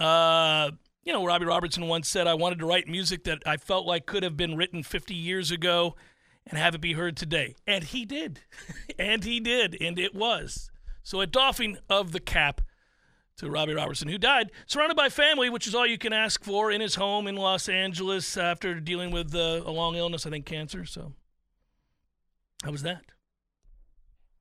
[0.00, 0.70] Uh,
[1.04, 4.06] you know, Robbie Robertson once said, I wanted to write music that I felt like
[4.06, 5.96] could have been written 50 years ago
[6.48, 7.54] and have it be heard today.
[7.66, 8.40] And he did.
[8.98, 9.76] and he did.
[9.80, 10.70] And it was.
[11.02, 12.62] So a doffing of the cap
[13.38, 16.70] to Robbie Robertson, who died surrounded by family, which is all you can ask for
[16.70, 20.44] in his home in Los Angeles after dealing with uh, a long illness, I think
[20.44, 20.84] cancer.
[20.84, 21.12] So
[22.64, 23.02] how was that?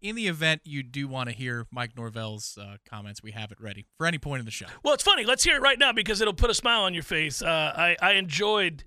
[0.02, 3.60] In the event you do want to hear Mike Norvell's uh, comments, we have it
[3.60, 4.68] ready for any point in the show.
[4.84, 5.26] Well, it's funny.
[5.26, 7.42] Let's hear it right now because it'll put a smile on your face.
[7.42, 8.84] Uh, I, I enjoyed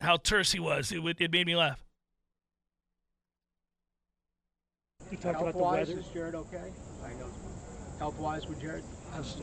[0.00, 0.92] how terse he was.
[0.92, 1.87] It, it made me laugh.
[5.10, 6.00] You talked about the Health-wise, weather.
[6.00, 6.72] is Jared okay?
[7.98, 8.84] Health-wise with Jared?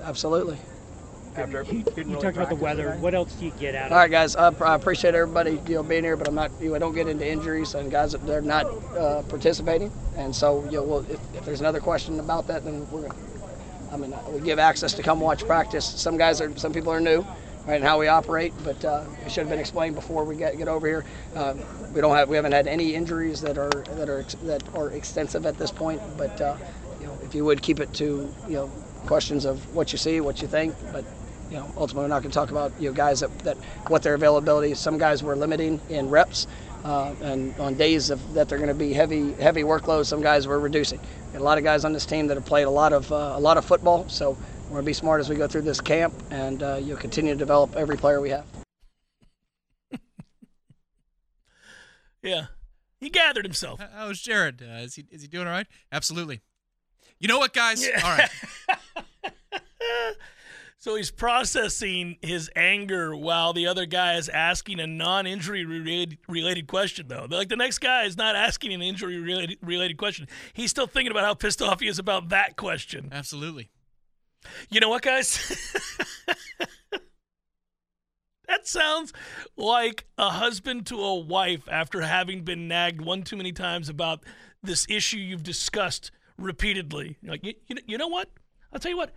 [0.04, 0.58] Absolutely.
[1.36, 2.92] After You, didn't you talked about the weather.
[2.92, 3.00] today?
[3.00, 4.38] What else do you get out All of right, guys.
[4.38, 6.50] I, I appreciate everybody you know being here, but I'm not.
[6.62, 10.34] You know, I don't get into injuries and guys that they're not uh, participating, and
[10.34, 13.10] so you know, well, if, if there's another question about that, then we're.
[13.92, 15.86] I mean, we give access to come watch practice.
[15.86, 17.26] Some guys are, some people are new,
[17.68, 20.58] right, and how we operate, but uh, it should have been explained before we get
[20.58, 21.06] get over here.
[21.36, 21.56] Uh,
[21.94, 25.46] we don't have, we haven't had any injuries that are that are that are extensive
[25.46, 26.56] at this point, but uh,
[27.00, 28.68] you know, if you would keep it to you know
[29.06, 31.06] questions of what you see, what you think, but
[31.50, 34.04] you know, ultimately we're not going to talk about you know guys that, that what
[34.04, 34.72] their availability.
[34.72, 34.80] is.
[34.80, 36.48] Some guys we're limiting in reps,
[36.84, 40.48] uh, and on days of, that they're going to be heavy heavy workloads, some guys
[40.48, 41.00] we're reducing.
[41.34, 43.34] Got a lot of guys on this team that have played a lot of uh,
[43.36, 44.38] a lot of football, so
[44.76, 47.32] we're going to be smart as we go through this camp, and uh, you'll continue
[47.32, 48.46] to develop every player we have.
[52.22, 52.48] Yeah.
[53.00, 53.80] He gathered himself.
[53.80, 54.62] How- How's Jared?
[54.62, 55.68] Uh, is he is he doing all right?
[55.92, 56.42] Absolutely.
[57.20, 57.86] You know what, guys?
[57.88, 58.02] Yeah.
[58.04, 58.30] All right.
[60.78, 66.68] So he's processing his anger while the other guy is asking a non-injury related, related
[66.68, 67.26] question, though.
[67.28, 70.28] Like the next guy is not asking an injury related, related question.
[70.54, 73.10] He's still thinking about how pissed off he is about that question.
[73.12, 73.70] Absolutely.
[74.70, 75.40] You know what, guys?
[78.48, 79.14] that sounds
[79.58, 84.22] like a husband to a wife after having been nagged one too many times about
[84.64, 87.18] this issue you've discussed repeatedly.
[87.22, 88.30] You're Like, you, you, know, you know what?
[88.72, 89.14] I'll tell you what.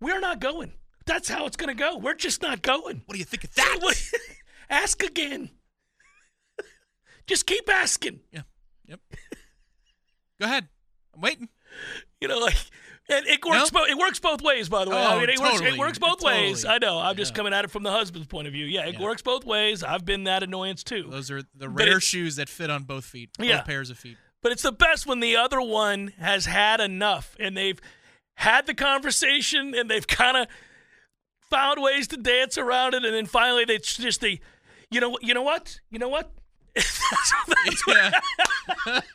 [0.00, 0.72] We're not going.
[1.06, 1.96] That's how it's going to go.
[1.96, 3.02] We're just not going.
[3.06, 3.78] What do you think of that?
[4.70, 5.50] Ask again.
[7.26, 8.20] just keep asking.
[8.32, 8.42] Yeah.
[8.86, 9.00] Yep.
[10.40, 10.68] Go ahead.
[11.14, 11.48] I'm waiting.
[12.20, 12.56] You know, like
[13.08, 13.72] and it works.
[13.72, 13.80] No?
[13.80, 14.96] Bo- it works both ways, by the way.
[14.96, 15.60] Oh, I mean, it works.
[15.60, 16.32] It works both Totally.
[16.48, 16.64] ways.
[16.64, 16.98] I know.
[16.98, 18.64] I'm just coming at it from the husband's point of view.
[18.66, 19.02] Yeah, it Yeah.
[19.02, 19.82] works both ways.
[19.82, 21.06] I've been that annoyance too.
[21.10, 23.30] Those are the rare shoes that fit on both feet.
[23.38, 23.62] Both Yeah.
[23.62, 24.16] pairs of feet.
[24.42, 27.80] But it's the best when the other one has had enough and they've
[28.36, 30.46] had the conversation and they've kind of
[31.50, 34.40] found ways to dance around it, and then finally they just the,
[34.90, 36.32] you know, what- you know what, you know what.
[36.74, 37.00] That's-
[37.66, 38.14] that's what-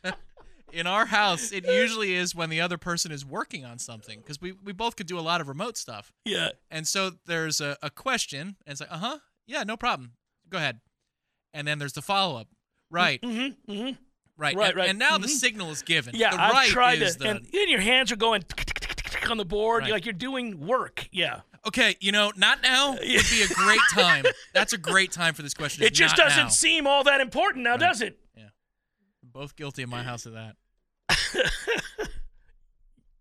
[0.03, 0.11] Yeah.
[0.73, 4.41] In our house, it usually is when the other person is working on something because
[4.41, 6.11] we, we both could do a lot of remote stuff.
[6.25, 6.49] yeah.
[6.69, 10.11] And so there's a, a question, and it's like, uh huh, yeah, no problem.
[10.49, 10.79] Go ahead.
[11.53, 12.47] And then there's the follow up.
[12.91, 13.71] Right, Mm-hmm.
[13.71, 13.91] Mm-hmm.
[14.37, 14.89] right, Right, and, right.
[14.89, 15.31] and now the Mhm.
[15.31, 16.15] signal is given.
[16.15, 18.43] Yeah, the right tried is to, the, and then your hands are going
[19.29, 19.81] on the board.
[19.81, 19.87] Right.
[19.87, 21.07] You're like you're doing work.
[21.11, 21.41] Yeah.
[21.65, 24.23] okay, you know, not now would be a great time.
[24.53, 25.83] That's a great time for this question.
[25.83, 26.47] It just doesn't now.
[26.49, 27.79] seem all that important now, Right.
[27.81, 28.17] does it?
[29.37, 30.55] Both guilty in my house of that.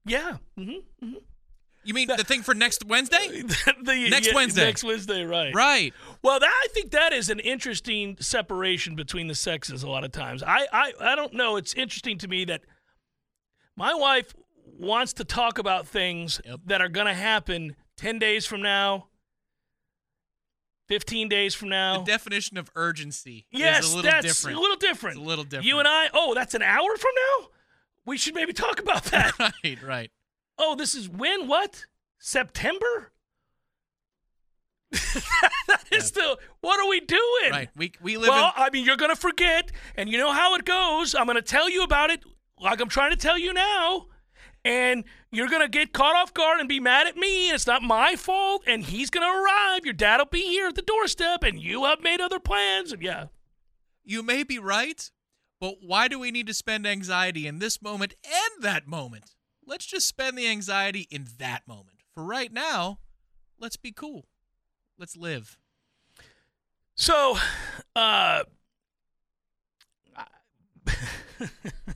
[0.08, 0.36] Yeah.
[0.56, 1.14] Mm-hmm.
[1.82, 3.42] You mean the thing for next Wednesday?
[3.82, 4.64] the, Next yeah, Wednesday.
[4.64, 5.52] Next Wednesday, right?
[5.52, 5.92] Right.
[6.22, 9.82] Well, that, I think that is an interesting separation between the sexes.
[9.82, 11.56] A lot of times, I, I, I don't know.
[11.56, 12.62] It's interesting to me that
[13.76, 14.32] my wife
[14.78, 16.60] wants to talk about things Yep.
[16.66, 19.08] that are going to happen ten days from now,
[20.88, 21.98] fifteen days from now.
[21.98, 24.56] The definition of urgency yes, is a little that's different.
[24.58, 25.16] a little different.
[25.16, 25.66] It's a little different.
[25.66, 26.08] You and I.
[26.12, 27.48] Oh, that's an hour from now.
[28.04, 29.38] We should maybe talk about that.
[29.38, 30.10] right, right.
[30.58, 31.48] oh, this is when?
[31.48, 31.86] What?
[32.18, 33.12] September?
[34.90, 36.38] that is the.
[36.60, 37.50] What are we doing?
[37.50, 37.68] Right.
[37.76, 40.54] We we live Well, in I mean, you're going to forget, and you know how
[40.54, 41.14] it goes.
[41.14, 42.22] I'm going to tell you about it
[42.60, 44.06] like I'm trying to tell you now,
[44.64, 47.66] and you're going to get caught off guard and be mad at me, and it's
[47.66, 49.84] not my fault, and he's going to arrive.
[49.84, 53.02] Your dad will be here at the doorstep, and you have made other plans, and
[53.02, 53.26] yeah.
[54.04, 55.10] you may be right,
[55.60, 59.34] but why do we need to spend anxiety in this moment and that moment?
[59.66, 61.98] Let's just spend the anxiety in that moment.
[62.14, 63.00] For right now,
[63.58, 64.26] let's be cool.
[64.98, 65.58] Let's live.
[66.94, 67.36] So,
[67.94, 68.44] uh,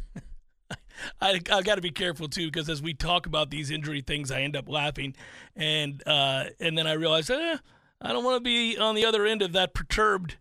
[1.21, 4.31] I I got to be careful too because as we talk about these injury things,
[4.31, 5.15] I end up laughing,
[5.57, 7.57] and uh, and then I realize, eh,
[8.01, 10.37] I don't want to be on the other end of that perturbed.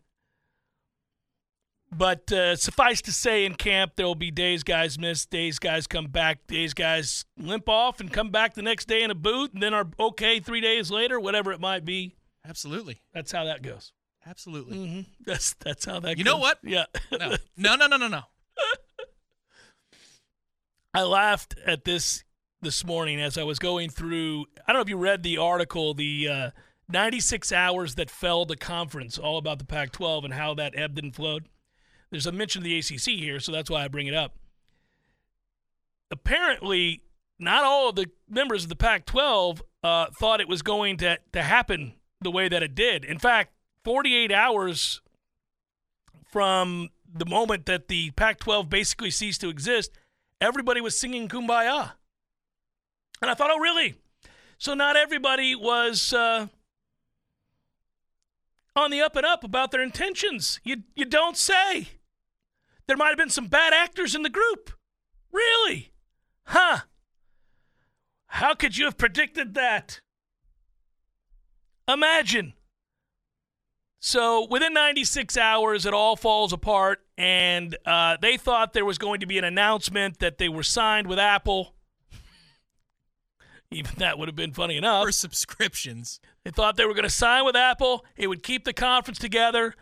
[1.92, 5.88] But uh, suffice to say, in camp there will be days guys miss, days guys
[5.88, 9.54] come back, days guys limp off and come back the next day in a boot,
[9.54, 12.16] and then are okay three days later, whatever it might be.
[12.48, 13.02] Absolutely.
[13.14, 13.92] That's how that goes.
[14.26, 14.78] Absolutely.
[14.78, 16.10] hmm That's that's how that.
[16.10, 16.18] Goes.
[16.20, 16.60] You know what?
[16.64, 16.86] Yeah.
[17.12, 17.36] No.
[17.58, 18.22] No, no, no, no, no.
[20.94, 22.24] I laughed at this
[22.62, 24.46] this morning as I was going through.
[24.68, 26.50] I don't know if you read the article, the uh,
[26.90, 31.16] 96 hours that fell to conference, all about the Pac-12 and how that ebbed and
[31.16, 31.48] flowed.
[32.12, 34.36] There's a mention of the ACC here, so that's why I bring it up.
[36.12, 37.04] Apparently,
[37.38, 41.44] not all of the members of the Pac-12 uh, thought it was going to to
[41.44, 43.06] happen the way that it did.
[43.06, 43.54] In fact,
[43.86, 45.02] 48 hours
[46.32, 49.92] from the moment that the Pac 12 basically ceased to exist,
[50.42, 51.94] everybody was singing Kumbaya.
[53.22, 53.96] And I thought, oh, really?
[54.58, 56.48] So not everybody was uh,
[58.76, 60.60] on the up and up about their intentions.
[60.64, 61.90] You, you don't say.
[62.88, 64.72] There might have been some bad actors in the group.
[65.32, 65.92] Really?
[66.46, 66.80] Huh.
[68.28, 70.02] How could you have predicted that?
[71.88, 72.54] Imagine.
[74.00, 79.20] So within 96 hours, it all falls apart, and uh, they thought there was going
[79.20, 81.76] to be an announcement that they were signed with Apple.
[83.72, 85.04] Even that would have been funny enough.
[85.04, 86.22] For subscriptions.
[86.46, 88.06] They thought they were going to sign with Apple.
[88.16, 89.76] It would keep the conference together.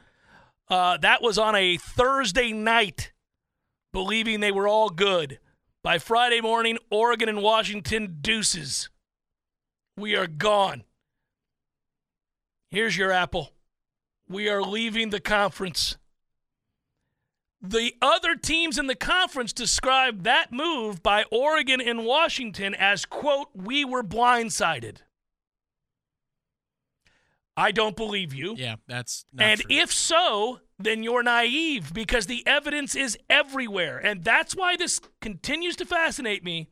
[0.68, 3.14] Uh, that was on a Thursday night,
[3.94, 5.38] believing they were all good.
[5.84, 8.90] By Friday morning, Oregon and Washington deuces.
[9.96, 10.86] We are gone.
[12.72, 13.52] Here's your Apple.
[14.28, 15.98] We are leaving the conference.
[17.62, 23.50] The other teams in the conference described that move by Oregon and Washington as, quote,
[23.56, 24.98] we were blindsided.
[27.56, 28.54] I don't believe you.
[28.56, 29.76] Yeah, that's not and true.
[29.76, 33.98] if so, then you're naive because the evidence is everywhere.
[33.98, 36.70] And that's why this continues to fascinate me.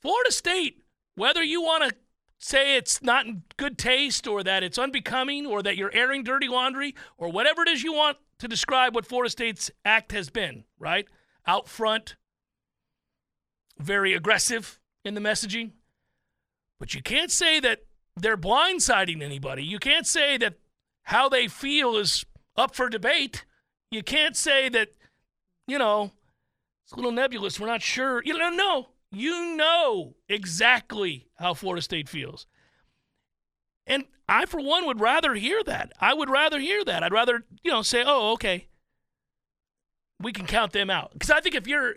[0.00, 0.82] Florida State,
[1.16, 1.96] whether you want to
[2.38, 6.48] say it's not in good taste or that it's unbecoming or that you're airing dirty
[6.48, 10.64] laundry or whatever it is you want to describe what Florida State's act has been,
[10.78, 11.06] right?
[11.46, 12.16] Out front,
[13.78, 15.72] very aggressive in the messaging.
[16.78, 17.80] But you can't say that
[18.16, 19.64] they're blindsiding anybody.
[19.64, 20.54] You can't say that
[21.04, 22.24] how they feel is
[22.56, 23.44] up for debate.
[23.90, 24.88] You can't say that,
[25.66, 26.10] you know,
[26.84, 27.58] it's a little nebulous.
[27.58, 28.22] We're not sure.
[28.24, 28.88] You know, no.
[29.12, 32.46] You know exactly how Florida State feels.
[33.86, 35.92] And I, for one, would rather hear that.
[36.00, 37.02] I would rather hear that.
[37.02, 38.66] I'd rather, you know, say, oh, okay,
[40.20, 41.12] we can count them out.
[41.12, 41.94] Because I think if you're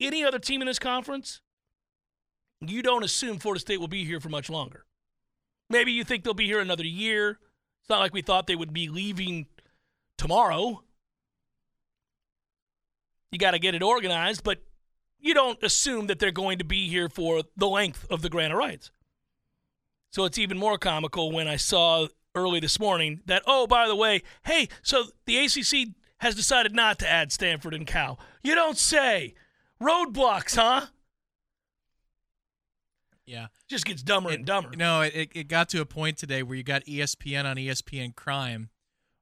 [0.00, 1.40] any other team in this conference,
[2.60, 4.84] you don't assume Florida State will be here for much longer.
[5.68, 7.38] Maybe you think they'll be here another year.
[7.80, 9.46] It's not like we thought they would be leaving
[10.18, 10.84] tomorrow.
[13.32, 14.62] You got to get it organized, but
[15.18, 18.52] you don't assume that they're going to be here for the length of the grant
[18.52, 18.90] of rights.
[20.12, 23.96] So it's even more comical when I saw early this morning that, oh, by the
[23.96, 28.18] way, hey, so the ACC has decided not to add Stanford and Cal.
[28.42, 29.34] You don't say.
[29.82, 30.86] Roadblocks, huh?
[33.26, 33.46] Yeah.
[33.68, 34.70] Just gets dumber It- and dumber.
[34.76, 38.70] No, it, it got to a point today where you got ESPN on ESPN Crime,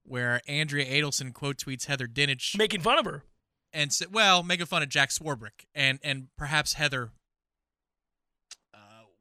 [0.02, 3.24] where Andrea Adelson quote tweets Heather Dinich Making fun of her.
[3.72, 7.12] and said, well, making fun of Jack Swarbrick and and perhaps Heather.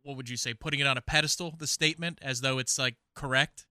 [0.03, 0.53] What would you say?
[0.53, 3.65] Putting it on a pedestal, the statement as though it's like correct.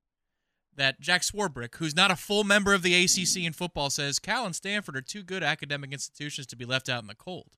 [0.77, 4.47] That Jack Swarbrick, who's not a full member of the ACC in football, says Cal
[4.47, 7.57] and Stanford are two good academic institutions to be left out in the cold,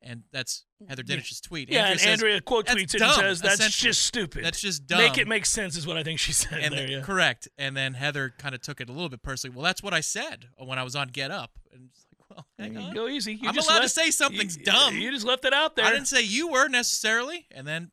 [0.00, 1.68] and that's Heather Dinich's tweet.
[1.68, 4.44] Yeah, and says, Andrea quote "That's tweets it dumb, and says, that's just stupid.
[4.44, 4.98] That's just dumb.
[4.98, 6.82] Make it make sense is what I think she said and there.
[6.82, 7.00] then- yeah.
[7.00, 7.48] correct.
[7.58, 9.56] And then Heather kind of took it a little bit personally.
[9.56, 11.58] Well, that's what I said when I was on Get Up.
[11.72, 12.03] And it's like, well,
[12.58, 12.94] hang on.
[12.94, 13.34] Go easy.
[13.34, 14.96] You I'm allowed to say something's you- dumb.
[14.96, 15.84] You just left it out there.
[15.84, 17.46] I didn't say you were necessarily.
[17.50, 17.90] And then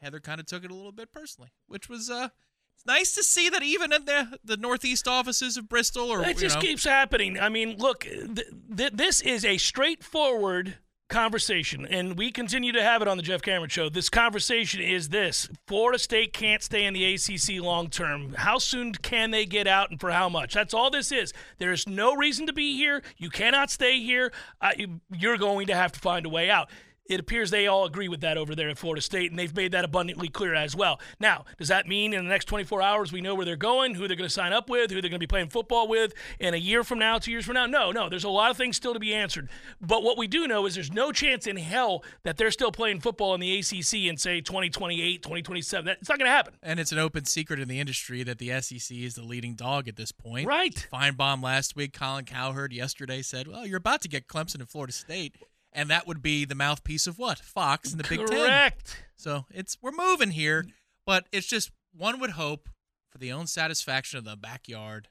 [0.00, 2.28] Heather kind of took it a little bit personally, which was uh,
[2.76, 6.38] it's nice to see that even in the the northeast offices of Bristol or It
[6.38, 7.38] just know, keeps happening.
[7.38, 8.36] I mean, look, th-
[8.76, 13.42] th- this is a straightforward conversation, and we continue to have it on the Jeff
[13.42, 13.88] Cameron Show.
[13.88, 18.34] This conversation is this Florida State can't stay in the ACC long term.
[18.34, 20.54] How soon can they get out, and for how much?
[20.54, 21.32] That's all this is.
[21.58, 23.02] There is no reason to be here.
[23.16, 24.32] You cannot stay here.
[24.60, 26.68] Uh, you- you're going to have to find a way out.
[27.08, 29.72] It appears they all agree with that over there at Florida State, and they've made
[29.72, 31.00] that abundantly clear as well.
[31.18, 34.06] Now, does that mean in the next 24 hours we know where they're going, who
[34.06, 36.52] they're going to sign up with, who they're going to be playing football with in
[36.52, 37.64] a year from now, two years from now?
[37.64, 38.10] No, no.
[38.10, 39.48] There's a lot of things still to be answered.
[39.80, 43.00] But what we do know is there's no chance in hell that they're still playing
[43.00, 45.86] football in the ACC in, say, 2028, 2027.
[45.86, 46.54] That- It's not going to happen.
[46.62, 49.88] And it's an open secret in the industry that the SEC is the leading dog
[49.88, 50.46] at this point.
[50.46, 50.86] Right.
[50.92, 54.92] Finebaum last week, Colin Cowherd yesterday said, "Well, you're about to get Clemson and Florida
[54.92, 55.36] State,
[55.78, 59.04] and that would be the mouthpiece of what Fox and the Big Ten." Correct.
[59.16, 60.66] So it's we're moving here,
[61.06, 62.68] but it's just one would hope
[63.10, 65.08] for the own satisfaction of the backyard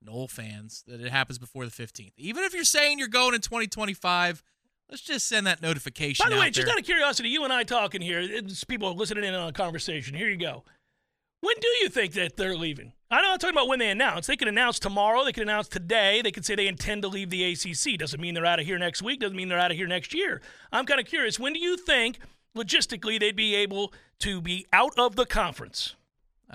[0.00, 2.12] Nole fans that it happens before the 15th.
[2.16, 4.42] Even if you're saying you're going in 2025,
[4.88, 6.24] let's just send that notification.
[6.24, 8.94] By the way, out just out of curiosity, you and I talking here, it's people
[8.94, 10.14] listening in on a conversation.
[10.14, 10.64] Here you go.
[11.44, 12.92] When do you think that they're leaving?
[13.10, 14.26] I'm not talking about when they announce.
[14.26, 15.24] They could announce tomorrow.
[15.24, 16.22] They could announce today.
[16.22, 17.98] They could say they intend to leave the ACC.
[17.98, 19.20] Doesn't mean they're out of here next week.
[19.20, 20.40] Doesn't mean they're out of here next year.
[20.72, 21.38] I'm kind of curious.
[21.38, 22.18] When do you think
[22.56, 25.94] logistically they'd be able to be out of the conference?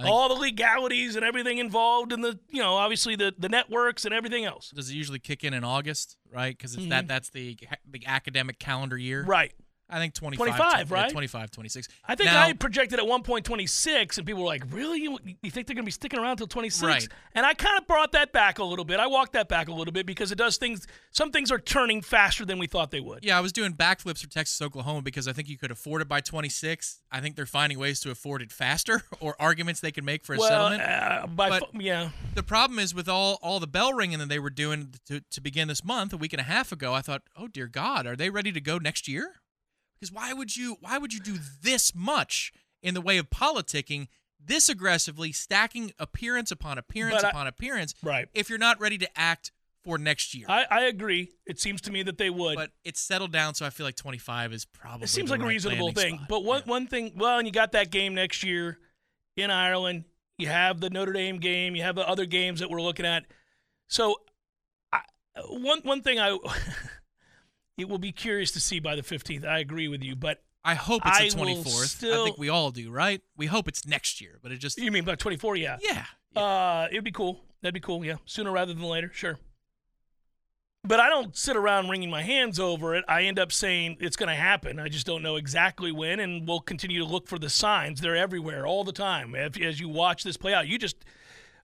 [0.02, 4.14] All the legalities and everything involved in the you know obviously the the networks and
[4.14, 4.70] everything else.
[4.74, 6.58] Does it usually kick in in August, right?
[6.58, 6.90] Because it's Mhm.
[6.90, 9.26] that that's the the academic calendar year.
[9.26, 9.52] Right.
[9.90, 10.46] I think 25.
[10.56, 11.12] 25, yeah, right?
[11.12, 11.88] 25, 26.
[12.08, 15.02] I think Now- I projected at one point 26, and people were like, "Really?
[15.02, 17.08] You, you think they're going to be sticking around till 26?" Right.
[17.34, 19.00] And I kind of brought that back a little bit.
[19.00, 20.86] I walked that back a little bit because it does things.
[21.12, 23.24] Some things are turning faster than we thought they would.
[23.24, 26.08] Yeah, I was doing backflips for Texas Oklahoma because I think you could afford it
[26.08, 27.02] by 26.
[27.12, 30.36] I think they're finding ways to afford it faster or arguments they can make for
[30.36, 30.82] a well, settlement.
[30.84, 34.30] uh, by But- fu- yeah, the problem is with all all the bell ringing that
[34.30, 37.02] they were doing to, to begin this month a week and a half ago i
[37.02, 39.36] thought oh dear god are they ready to go next year
[40.00, 44.08] because why would you why would you do this much in the way of politicking
[44.44, 48.28] this aggressively stacking appearance upon appearance I- upon appearance right.
[48.34, 49.52] if you're not ready to act
[49.84, 51.32] for next year I, I agree.
[51.46, 52.56] It seems to me that they would.
[52.56, 55.44] but it's settled down so i feel like 25 is probably it seems like a
[55.44, 56.16] right reasonable thing.
[56.16, 56.28] spot.
[56.30, 56.72] But one Yeah.
[56.72, 58.78] one thing, well, and you got that game next year
[59.38, 60.04] in Ireland.
[60.38, 61.76] You have the Notre Dame game.
[61.76, 63.26] You have the other games that we're looking at.
[63.88, 64.16] So,
[64.94, 65.00] I,
[65.48, 66.38] one one thing I
[67.80, 69.46] it will be curious to see by the fifteenth.
[69.46, 72.50] I agree with you, but i hope it's I the will 24th i think we
[72.50, 75.38] all do right we hope it's next year but it just you mean by twenty
[75.38, 75.56] four?
[75.56, 75.78] Yeah.
[75.82, 76.04] yeah
[76.36, 77.40] Uh, it'd be cool.
[77.62, 78.04] That'd be cool.
[78.06, 79.10] Yeah, sooner rather than later.
[79.14, 79.38] Sure.
[80.84, 83.04] But I don't sit around wringing my hands over it.
[83.08, 84.80] I end up saying it's going to happen.
[84.80, 88.00] I just don't know exactly when, and we'll continue to look for the signs.
[88.00, 89.36] They're everywhere all the time.
[89.36, 91.04] If, as you watch this play out, you just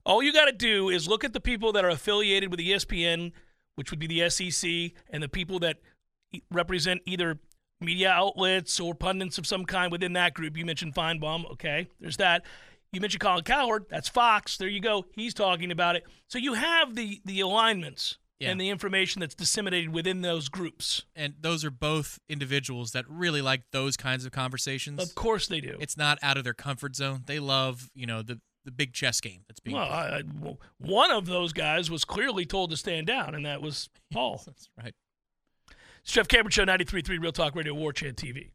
[0.04, 3.32] all you got to do is look at the people that are affiliated with ESPN,
[3.76, 5.78] which would be the SEC, and the people that
[6.50, 7.38] represent either
[7.80, 10.56] media outlets or pundits of some kind within that group.
[10.56, 11.50] You mentioned Finebaum.
[11.52, 12.44] Okay, there's that.
[12.92, 13.86] You mentioned Colin Cowherd.
[13.90, 14.56] That's Fox.
[14.56, 15.04] There you go.
[15.14, 16.04] He's talking about it.
[16.28, 18.50] So you have the the alignments Yeah.
[18.50, 21.04] and the information that's disseminated within those groups.
[21.14, 25.02] and those are both individuals that really like those kinds of conversations.
[25.02, 25.76] Of course they do.
[25.80, 27.24] It's not out of their comfort zone.
[27.26, 30.12] They love, you know, the the big chess game that's being well, played.
[30.12, 33.62] I, I, well, one of those guys was clearly told to stand down, and that
[33.62, 34.42] was Paul.
[34.44, 34.92] That's right.
[36.06, 38.50] It's Jeff Cameron Show, 93.3 Real Talk Radio, War Chant TV.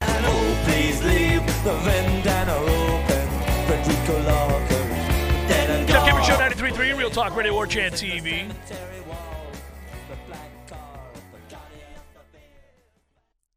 [0.00, 3.28] Please leave the vendana open.
[3.66, 4.88] Federico Locker.
[5.88, 6.52] Jeff Cameron Show, gone.
[6.52, 8.54] 93.3 Real Talk Radio, War Chant TV.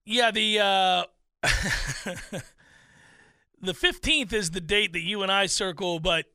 [0.06, 1.04] Yeah, the uh,
[3.62, 6.26] the fifteenth is the date that you and I circle, but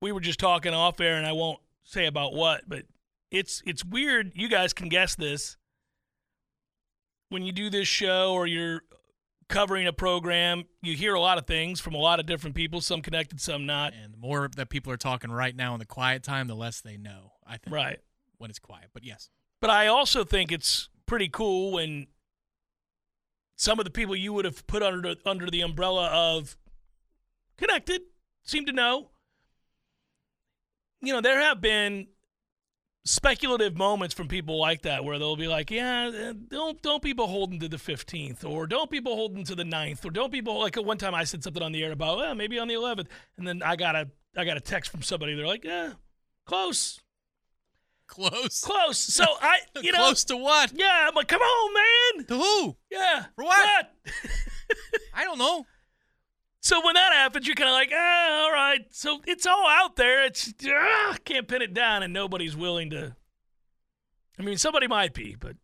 [0.00, 2.84] we were just talking off air, and I won't say about what, but
[3.32, 4.30] it's it's weird.
[4.36, 5.56] You guys can guess this
[7.32, 8.82] when you do this show or you're
[9.48, 10.64] covering a program.
[10.82, 13.66] You hear a lot of things from a lot of different people, some connected, some
[13.66, 13.92] not.
[13.92, 16.80] And the more that people are talking right now in the quiet time, the less
[16.80, 17.32] they know.
[17.46, 17.98] I think Right.
[18.38, 18.90] when it's quiet.
[18.94, 19.28] But yes,
[19.60, 22.06] But I also think it's pretty cool when
[23.56, 26.56] some of the people you would have put under under the umbrella of
[27.58, 28.02] connected
[28.42, 29.10] seem to know.
[31.00, 32.08] You know, there have been
[33.04, 37.12] speculative moments from people like that where they'll be like, "Yeah, uh, don't don't be
[37.12, 40.60] beholden to the 15th or don't be beholden to the 9th or don't be behol-.
[40.60, 43.08] like one time I said something on the air about, "Well, maybe on the 11th."
[43.36, 45.92] And then I got a I got a text from somebody they're like, "Yeah,
[46.46, 47.00] close."
[48.12, 48.60] close.
[48.60, 48.98] Close.
[48.98, 50.72] So I, you know, close to what?
[50.74, 52.26] yeah, I'm like, come on, man.
[52.26, 52.76] To who?
[52.90, 53.26] Yeah.
[53.34, 53.94] For what?
[55.14, 55.64] I don't know.
[56.62, 58.80] So when that happens, you're kind of like, ah, all right.
[58.90, 60.24] So it's all out there.
[60.24, 63.14] It's ah, can't pin it down, and nobody's willing to.
[64.38, 65.56] I mean, somebody might be, but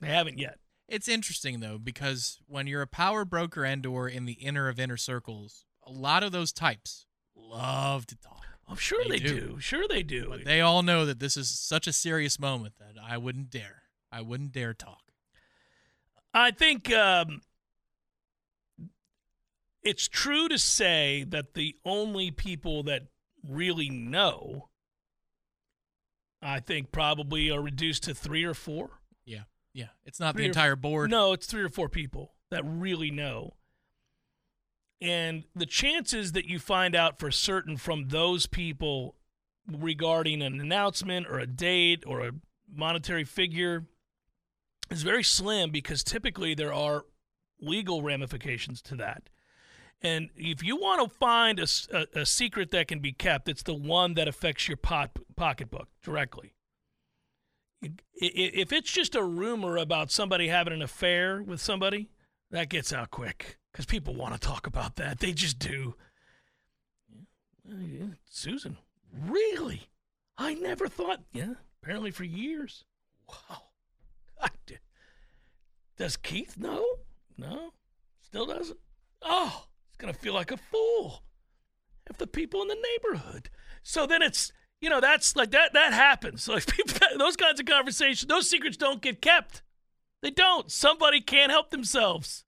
[0.00, 0.58] they haven't yet.
[0.88, 4.78] It's interesting though because when you're a power broker and or in the inner of
[4.78, 7.06] inner circles, a lot of those types
[7.36, 8.44] love to talk.
[8.68, 9.40] I'm sure they, They do.
[9.40, 9.60] do.
[9.60, 10.28] Sure they do.
[10.30, 13.82] But they all know that this is such a serious moment that I wouldn't dare.
[14.10, 15.02] I wouldn't dare talk.
[16.32, 17.42] I think um,
[19.84, 23.02] it's true to say that the only people that
[23.46, 24.68] really know,
[26.42, 29.00] I think, probably are reduced to three or four.
[29.26, 29.42] Yeah.
[29.72, 29.88] Yeah.
[30.04, 31.10] It's not Three the entire board.
[31.10, 33.54] No, it's three or four people that really know.
[35.00, 39.16] And the chances that you find out for certain from those people
[39.70, 42.32] regarding an announcement or a date or a
[42.72, 43.86] monetary figure
[44.90, 47.04] is very slim because typically there are
[47.60, 49.28] legal ramifications to that.
[50.02, 51.66] And if you want to find a
[52.14, 56.54] a secret that can be kept, it's the one that affects your pot, pocketbook directly.
[58.14, 62.10] If it's just a rumor about somebody having an affair with somebody,
[62.50, 65.18] that gets out quick because people want to talk about that.
[65.20, 65.94] They just do.
[67.66, 68.78] Yeah, yeah, Susan,
[69.12, 69.88] really?
[70.38, 71.22] I never thought.
[71.32, 72.84] Yeah, apparently for years.
[73.28, 73.62] Wow.
[74.40, 74.80] I did.
[75.96, 76.84] Does Keith know?
[77.36, 77.72] No,
[78.22, 78.78] still doesn't.
[79.22, 81.22] Oh, he's gonna feel like a fool.
[82.10, 83.48] if the people in the neighborhood.
[83.82, 86.48] So then it's you know that's like that that happens.
[86.48, 89.62] Like people, those kinds of conversations, those secrets don't get kept.
[90.22, 90.70] They don't.
[90.70, 92.44] Somebody can't help themselves.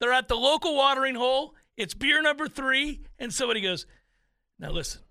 [0.00, 1.54] They're at the local watering hole.
[1.76, 3.86] It's beer number three, and somebody goes,
[4.58, 5.02] "Now listen."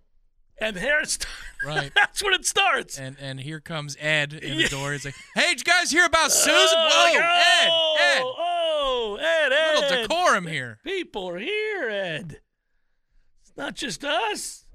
[0.61, 1.17] And there it's
[1.65, 1.91] Right.
[1.95, 2.97] that's when it starts.
[2.99, 4.91] And and here comes Ed in the door.
[4.93, 6.55] He's like, "Hey, did you guys hear about Susan?
[6.77, 7.69] Oh, Whoa, like, Ed,
[8.17, 8.48] Ed, oh,
[9.19, 12.39] Ed, Ed, little decorum here." People are here, Ed.
[13.41, 14.65] It's not just us.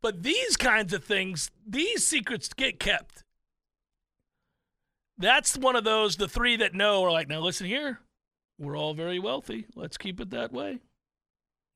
[0.00, 3.24] But these kinds of things, these secrets get kept.
[5.18, 7.98] That's one of those, the three that know are like, now listen here,
[8.58, 9.66] we're all very wealthy.
[9.74, 10.78] Let's keep it that way.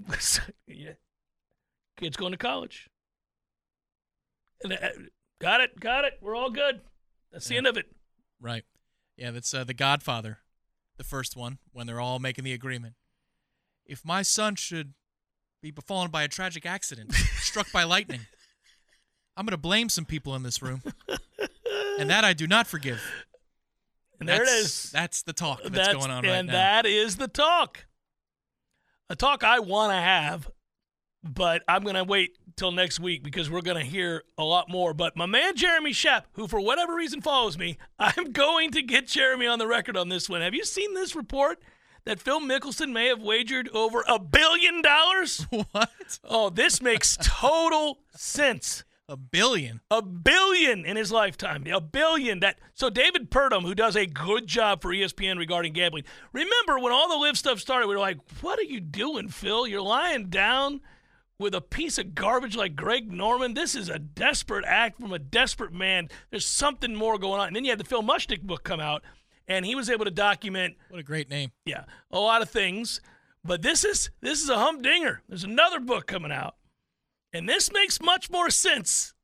[0.68, 0.92] yeah.
[1.96, 2.88] Kids going to college.
[4.62, 4.88] And, uh,
[5.40, 6.14] got it, got it.
[6.20, 6.80] We're all good.
[7.32, 7.58] That's the Yeah.
[7.58, 7.86] end of it.
[8.40, 8.64] Right.
[9.16, 10.38] Yeah, that's uh, the Godfather,
[11.02, 12.94] the first one when they're all making the agreement.
[13.84, 14.94] If my son should
[15.60, 18.20] be befallen by a tragic accident, struck by lightning,
[19.36, 20.82] I'm going to blame some people in this room,
[21.98, 23.02] and that I do not forgive.
[24.20, 24.90] And there it That's- is.
[24.92, 26.52] That's the talk that's, going on right and now.
[26.52, 27.86] And that is the talk.
[29.10, 30.48] A talk I want to have,
[31.22, 34.68] but I'm going to wait till next week because we're going to hear a lot
[34.68, 34.92] more.
[34.94, 39.06] But my man Jeremy Shep, who for whatever reason follows me, I'm going to get
[39.06, 40.40] Jeremy on the record on this one.
[40.40, 41.62] Have you seen this report
[42.04, 45.46] that Phil Mickelson may have wagered over a billion dollars?
[45.72, 46.18] what?
[46.24, 48.84] Oh, this makes total sense.
[49.08, 49.80] A billion.
[49.90, 51.66] A billion in his lifetime.
[51.66, 52.40] A billion.
[52.40, 56.04] That so David Purdum, who does a good job for ESPN regarding gambling.
[56.32, 59.66] Remember when all the live stuff started, we were like, "What are you doing, Phil?
[59.66, 60.80] You're lying down
[61.42, 63.54] with a piece of garbage like Greg Norman.
[63.54, 66.08] This is a desperate act from a desperate man.
[66.30, 69.02] There's something more going on." And then you had the Phil Mushnick book come out,
[69.46, 71.52] and he was able to document What a great name.
[71.66, 73.00] yeah, a lot of things.
[73.44, 75.22] But this is this is a humdinger.
[75.28, 76.54] There's another book coming out.
[77.32, 79.14] And this makes much more sense.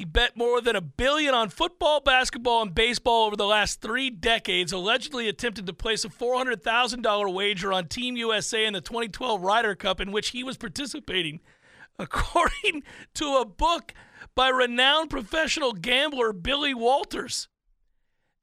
[0.00, 4.08] He bet more than a billion on football, basketball, and baseball over the last three
[4.08, 9.74] decades, allegedly attempted to place a $400,000 wager on Team USA in the 2012 Ryder
[9.74, 11.40] Cup in which he was participating.
[11.98, 12.82] According
[13.12, 13.92] to a book
[14.34, 17.48] by renowned professional gambler Billy Walters.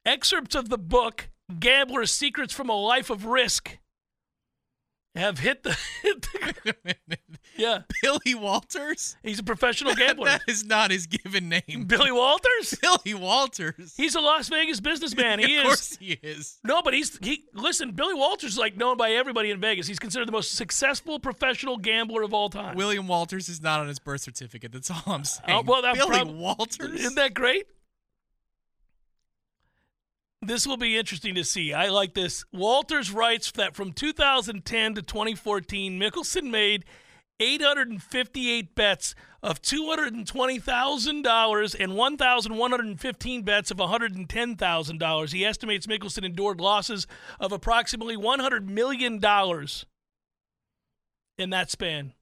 [0.06, 1.28] Excerpts of the book,
[1.58, 3.78] Gambler's Secrets from a Life of Risk,
[5.16, 5.76] have hit the.
[6.04, 7.18] hit the-
[7.58, 9.16] yeah, Billy Walters?
[9.22, 10.26] he's a professional gambler.
[10.28, 11.84] that is not his given name.
[11.86, 12.74] Billy Walters?
[12.82, 13.94] Billy Walters.
[13.96, 15.40] He's a Las Vegas businessman.
[15.40, 15.58] He of is.
[15.58, 16.58] Of course he is.
[16.64, 17.44] No, but he's he.
[17.52, 19.86] Listen, Billy Walters is like known by everybody in Vegas.
[19.86, 22.76] He's considered the most successful professional gambler of all time.
[22.76, 24.72] William Walters is not on his birth certificate.
[24.72, 25.58] That's all I'm uh, saying.
[25.58, 27.00] Oh, well, that Billy prob- Walters.
[27.00, 27.66] Isn't that great?
[30.40, 31.72] This will be interesting to see.
[31.72, 32.44] I like this.
[32.52, 36.84] Walters writes that from 2010 to 2014, Mickelson made
[37.40, 45.32] 858 bets of $220,000 and 1,115 bets of $110,000.
[45.32, 47.06] He estimates Mickelson endured losses
[47.38, 49.20] of approximately $100 million
[51.38, 52.12] in that span.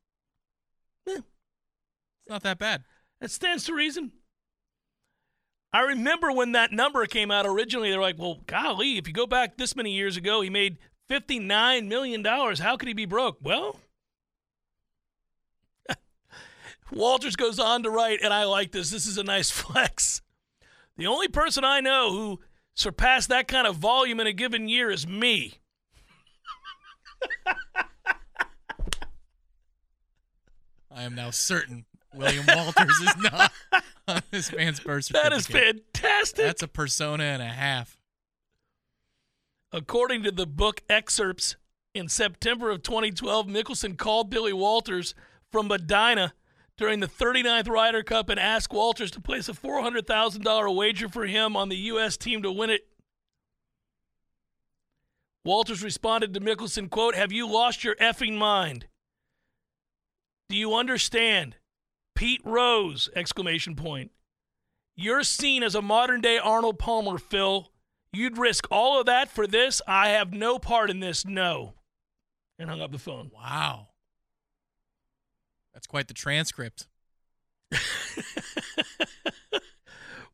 [1.09, 1.23] Eh, It's
[2.29, 2.85] not that bad.
[3.21, 4.12] that stands to reason.
[5.73, 9.14] I remember when that number came out originally, they were like, well, golly, if you
[9.14, 10.79] go back this many years ago, he made
[11.11, 12.25] $59 million.
[12.25, 13.39] How could he be broke?
[13.43, 13.81] Well,
[16.93, 18.91] Walters goes on to write, and I like this.
[18.91, 20.22] This is a nice flex.
[20.97, 22.41] The only person I know who
[22.74, 25.55] surpassed that kind of volume in a given year is me.
[30.91, 31.84] I am now certain
[32.14, 33.53] William Walters is not
[34.09, 36.47] on this man's birth That is fantastic.
[36.47, 37.99] That's a persona and a half.
[39.72, 41.57] According to the book excerpts,
[41.97, 45.14] in September of 2012, Mickelson called Billy Walters
[45.51, 46.32] from Medinah
[46.77, 51.57] during the 39th Ryder Cup and asked Walters to place a $400,000 wager for him
[51.57, 52.16] on the U.S.
[52.16, 52.87] team to win it.
[55.45, 58.87] Walters responded to Mickelson, quote, Have you lost your effing mind?
[60.49, 61.57] Do you understand?
[62.14, 64.11] Pete Rose, exclamation point.
[64.97, 67.70] You're seen as a modern day Arnold Palmer, Phil.
[68.12, 69.83] You'd risk all of that for this?
[69.87, 71.74] I have no part in this, no.
[72.59, 73.31] And hung up the phone.
[73.35, 73.89] Wow.
[75.77, 76.87] That's quite the transcript.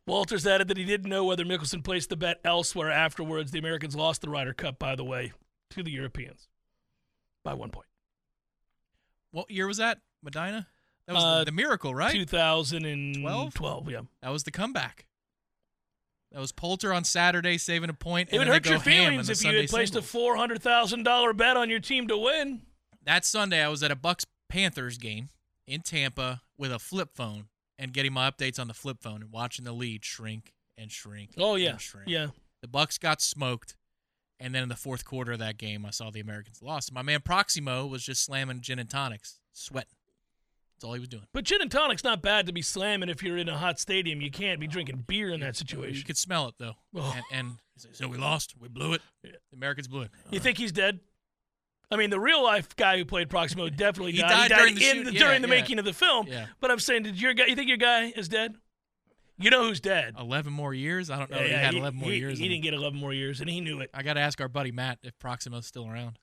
[0.07, 3.51] Walters added that he didn't know whether Mickelson placed the bet elsewhere afterwards.
[3.51, 5.33] The Americans lost the Ryder Cup, by the way,
[5.71, 6.47] to the Europeans
[7.45, 7.89] by one point.
[9.33, 9.99] What year was that?
[10.25, 10.69] Medinah?
[11.09, 12.13] That was Uh, the, the miracle, right?
[12.13, 13.91] 2012, 12?
[13.91, 14.03] yeah.
[14.23, 15.07] That was the comeback.
[16.31, 18.29] That was Poulter on Saturday saving a point.
[18.29, 20.15] It and would hurt your go ham in feelings if you had placed singles.
[20.15, 22.63] a $400,000 bet on your team to win.
[23.05, 25.31] that Sunday I was at a Bucks Panthers game
[25.67, 27.47] in Tampa with a flip phone
[27.79, 31.31] and getting my updates on the flip phone and watching the lead shrink and shrink.
[31.39, 32.07] Oh yeah, shrink.
[32.07, 32.29] yeah.
[32.61, 33.77] The Bucks got smoked,
[34.39, 36.93] and then in the fourth quarter of that game, I saw the Americans lost.
[36.93, 39.97] My man Proximo was just slamming gin and tonics, sweating.
[40.77, 41.25] That's all he was doing.
[41.33, 44.21] But gin and tonic's not bad to be slamming if you're in a hot stadium.
[44.21, 45.97] You can't be drinking beer in that situation.
[45.97, 46.75] You could smell it though.
[46.95, 47.17] Oh.
[47.33, 48.55] And, and so we lost.
[48.61, 49.01] We blew it.
[49.23, 50.11] The Americans blew it.
[50.31, 51.01] You think he's dead?
[51.93, 54.49] I mean, the real life guy who played Proximo definitely He died.
[54.51, 55.47] died during the in shoot- the, yeah, the yeah.
[55.47, 56.27] making of the film.
[56.27, 56.47] Yeah.
[56.61, 57.47] But I'm saying, did your guy?
[57.47, 58.55] You think your guy is dead?
[59.39, 60.15] You know who's dead?
[60.19, 61.11] Eleven more years.
[61.11, 61.39] I don't know.
[61.39, 62.39] Yeah, he had he- eleven more he- years.
[62.39, 63.91] He didn't get 11 more years, and he knew it.
[63.93, 66.19] I got to ask our buddy Matt if Proximo's still around.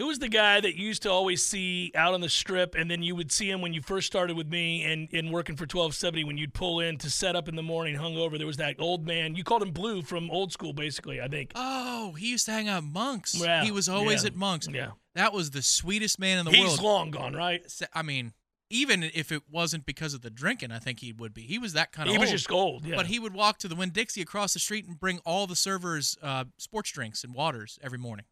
[0.00, 2.90] Who was the guy that you used to always see out on the strip, and
[2.90, 5.64] then you would see him when you first started with me and, and working for
[5.64, 8.38] 1270 when you'd pull in to set up in the morning, hungover?
[8.38, 9.34] There was that old man.
[9.34, 11.52] You called him Blue from old school, basically, I think.
[11.54, 13.38] Oh, he used to hang out at Monk's.
[13.38, 14.68] Yeah, he was always yeah, at Monk's.
[14.68, 14.92] yeah.
[15.16, 16.70] That was the sweetest man in the He's world.
[16.70, 17.60] He's long gone, right?
[17.92, 18.32] I mean,
[18.70, 21.42] even if it wasn't because of the drinking, I think he would be.
[21.42, 22.96] He was that kind of He was just old, yeah.
[22.96, 25.56] But he would walk to the Winn Dixie across the street and bring all the
[25.56, 28.24] servers uh, sports drinks and waters every morning.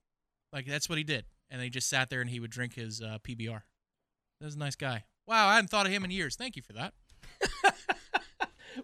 [0.51, 1.27] Like that's what he did.
[1.51, 3.63] And he just sat there and he would drink his uh, PBR.
[4.41, 5.05] That was a nice guy.
[5.27, 6.37] Wow, I hadn't thought of him in years.
[6.37, 6.95] Thank you for that.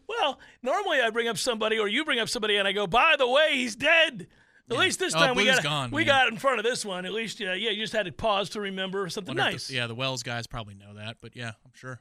[0.08, 3.14] Well, normally I bring up somebody or you bring up somebody and I go, by
[3.16, 4.26] the way, he's dead.
[4.68, 4.78] At Yeah.
[4.80, 6.06] least this Oh, time we got gone, we man.
[6.06, 7.04] got in front of this one.
[7.06, 7.70] At least, yeah, yeah.
[7.70, 9.68] You just had to pause to remember something Wonder nice.
[9.68, 12.00] the- yeah, the Wells guys probably know that, but yeah, I'm sure.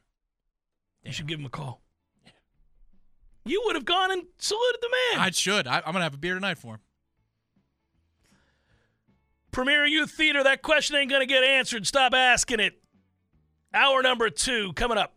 [1.03, 1.83] You should give him a call.
[3.45, 5.21] You would have gone and saluted the man.
[5.21, 5.67] I should.
[5.67, 6.79] I, I'm gonna have a beer tonight for him.
[9.53, 10.43] Premier Youth Theater.
[10.43, 11.87] That question ain't gonna get answered.
[11.87, 12.73] Stop asking it.
[13.73, 15.13] Hour number two coming up.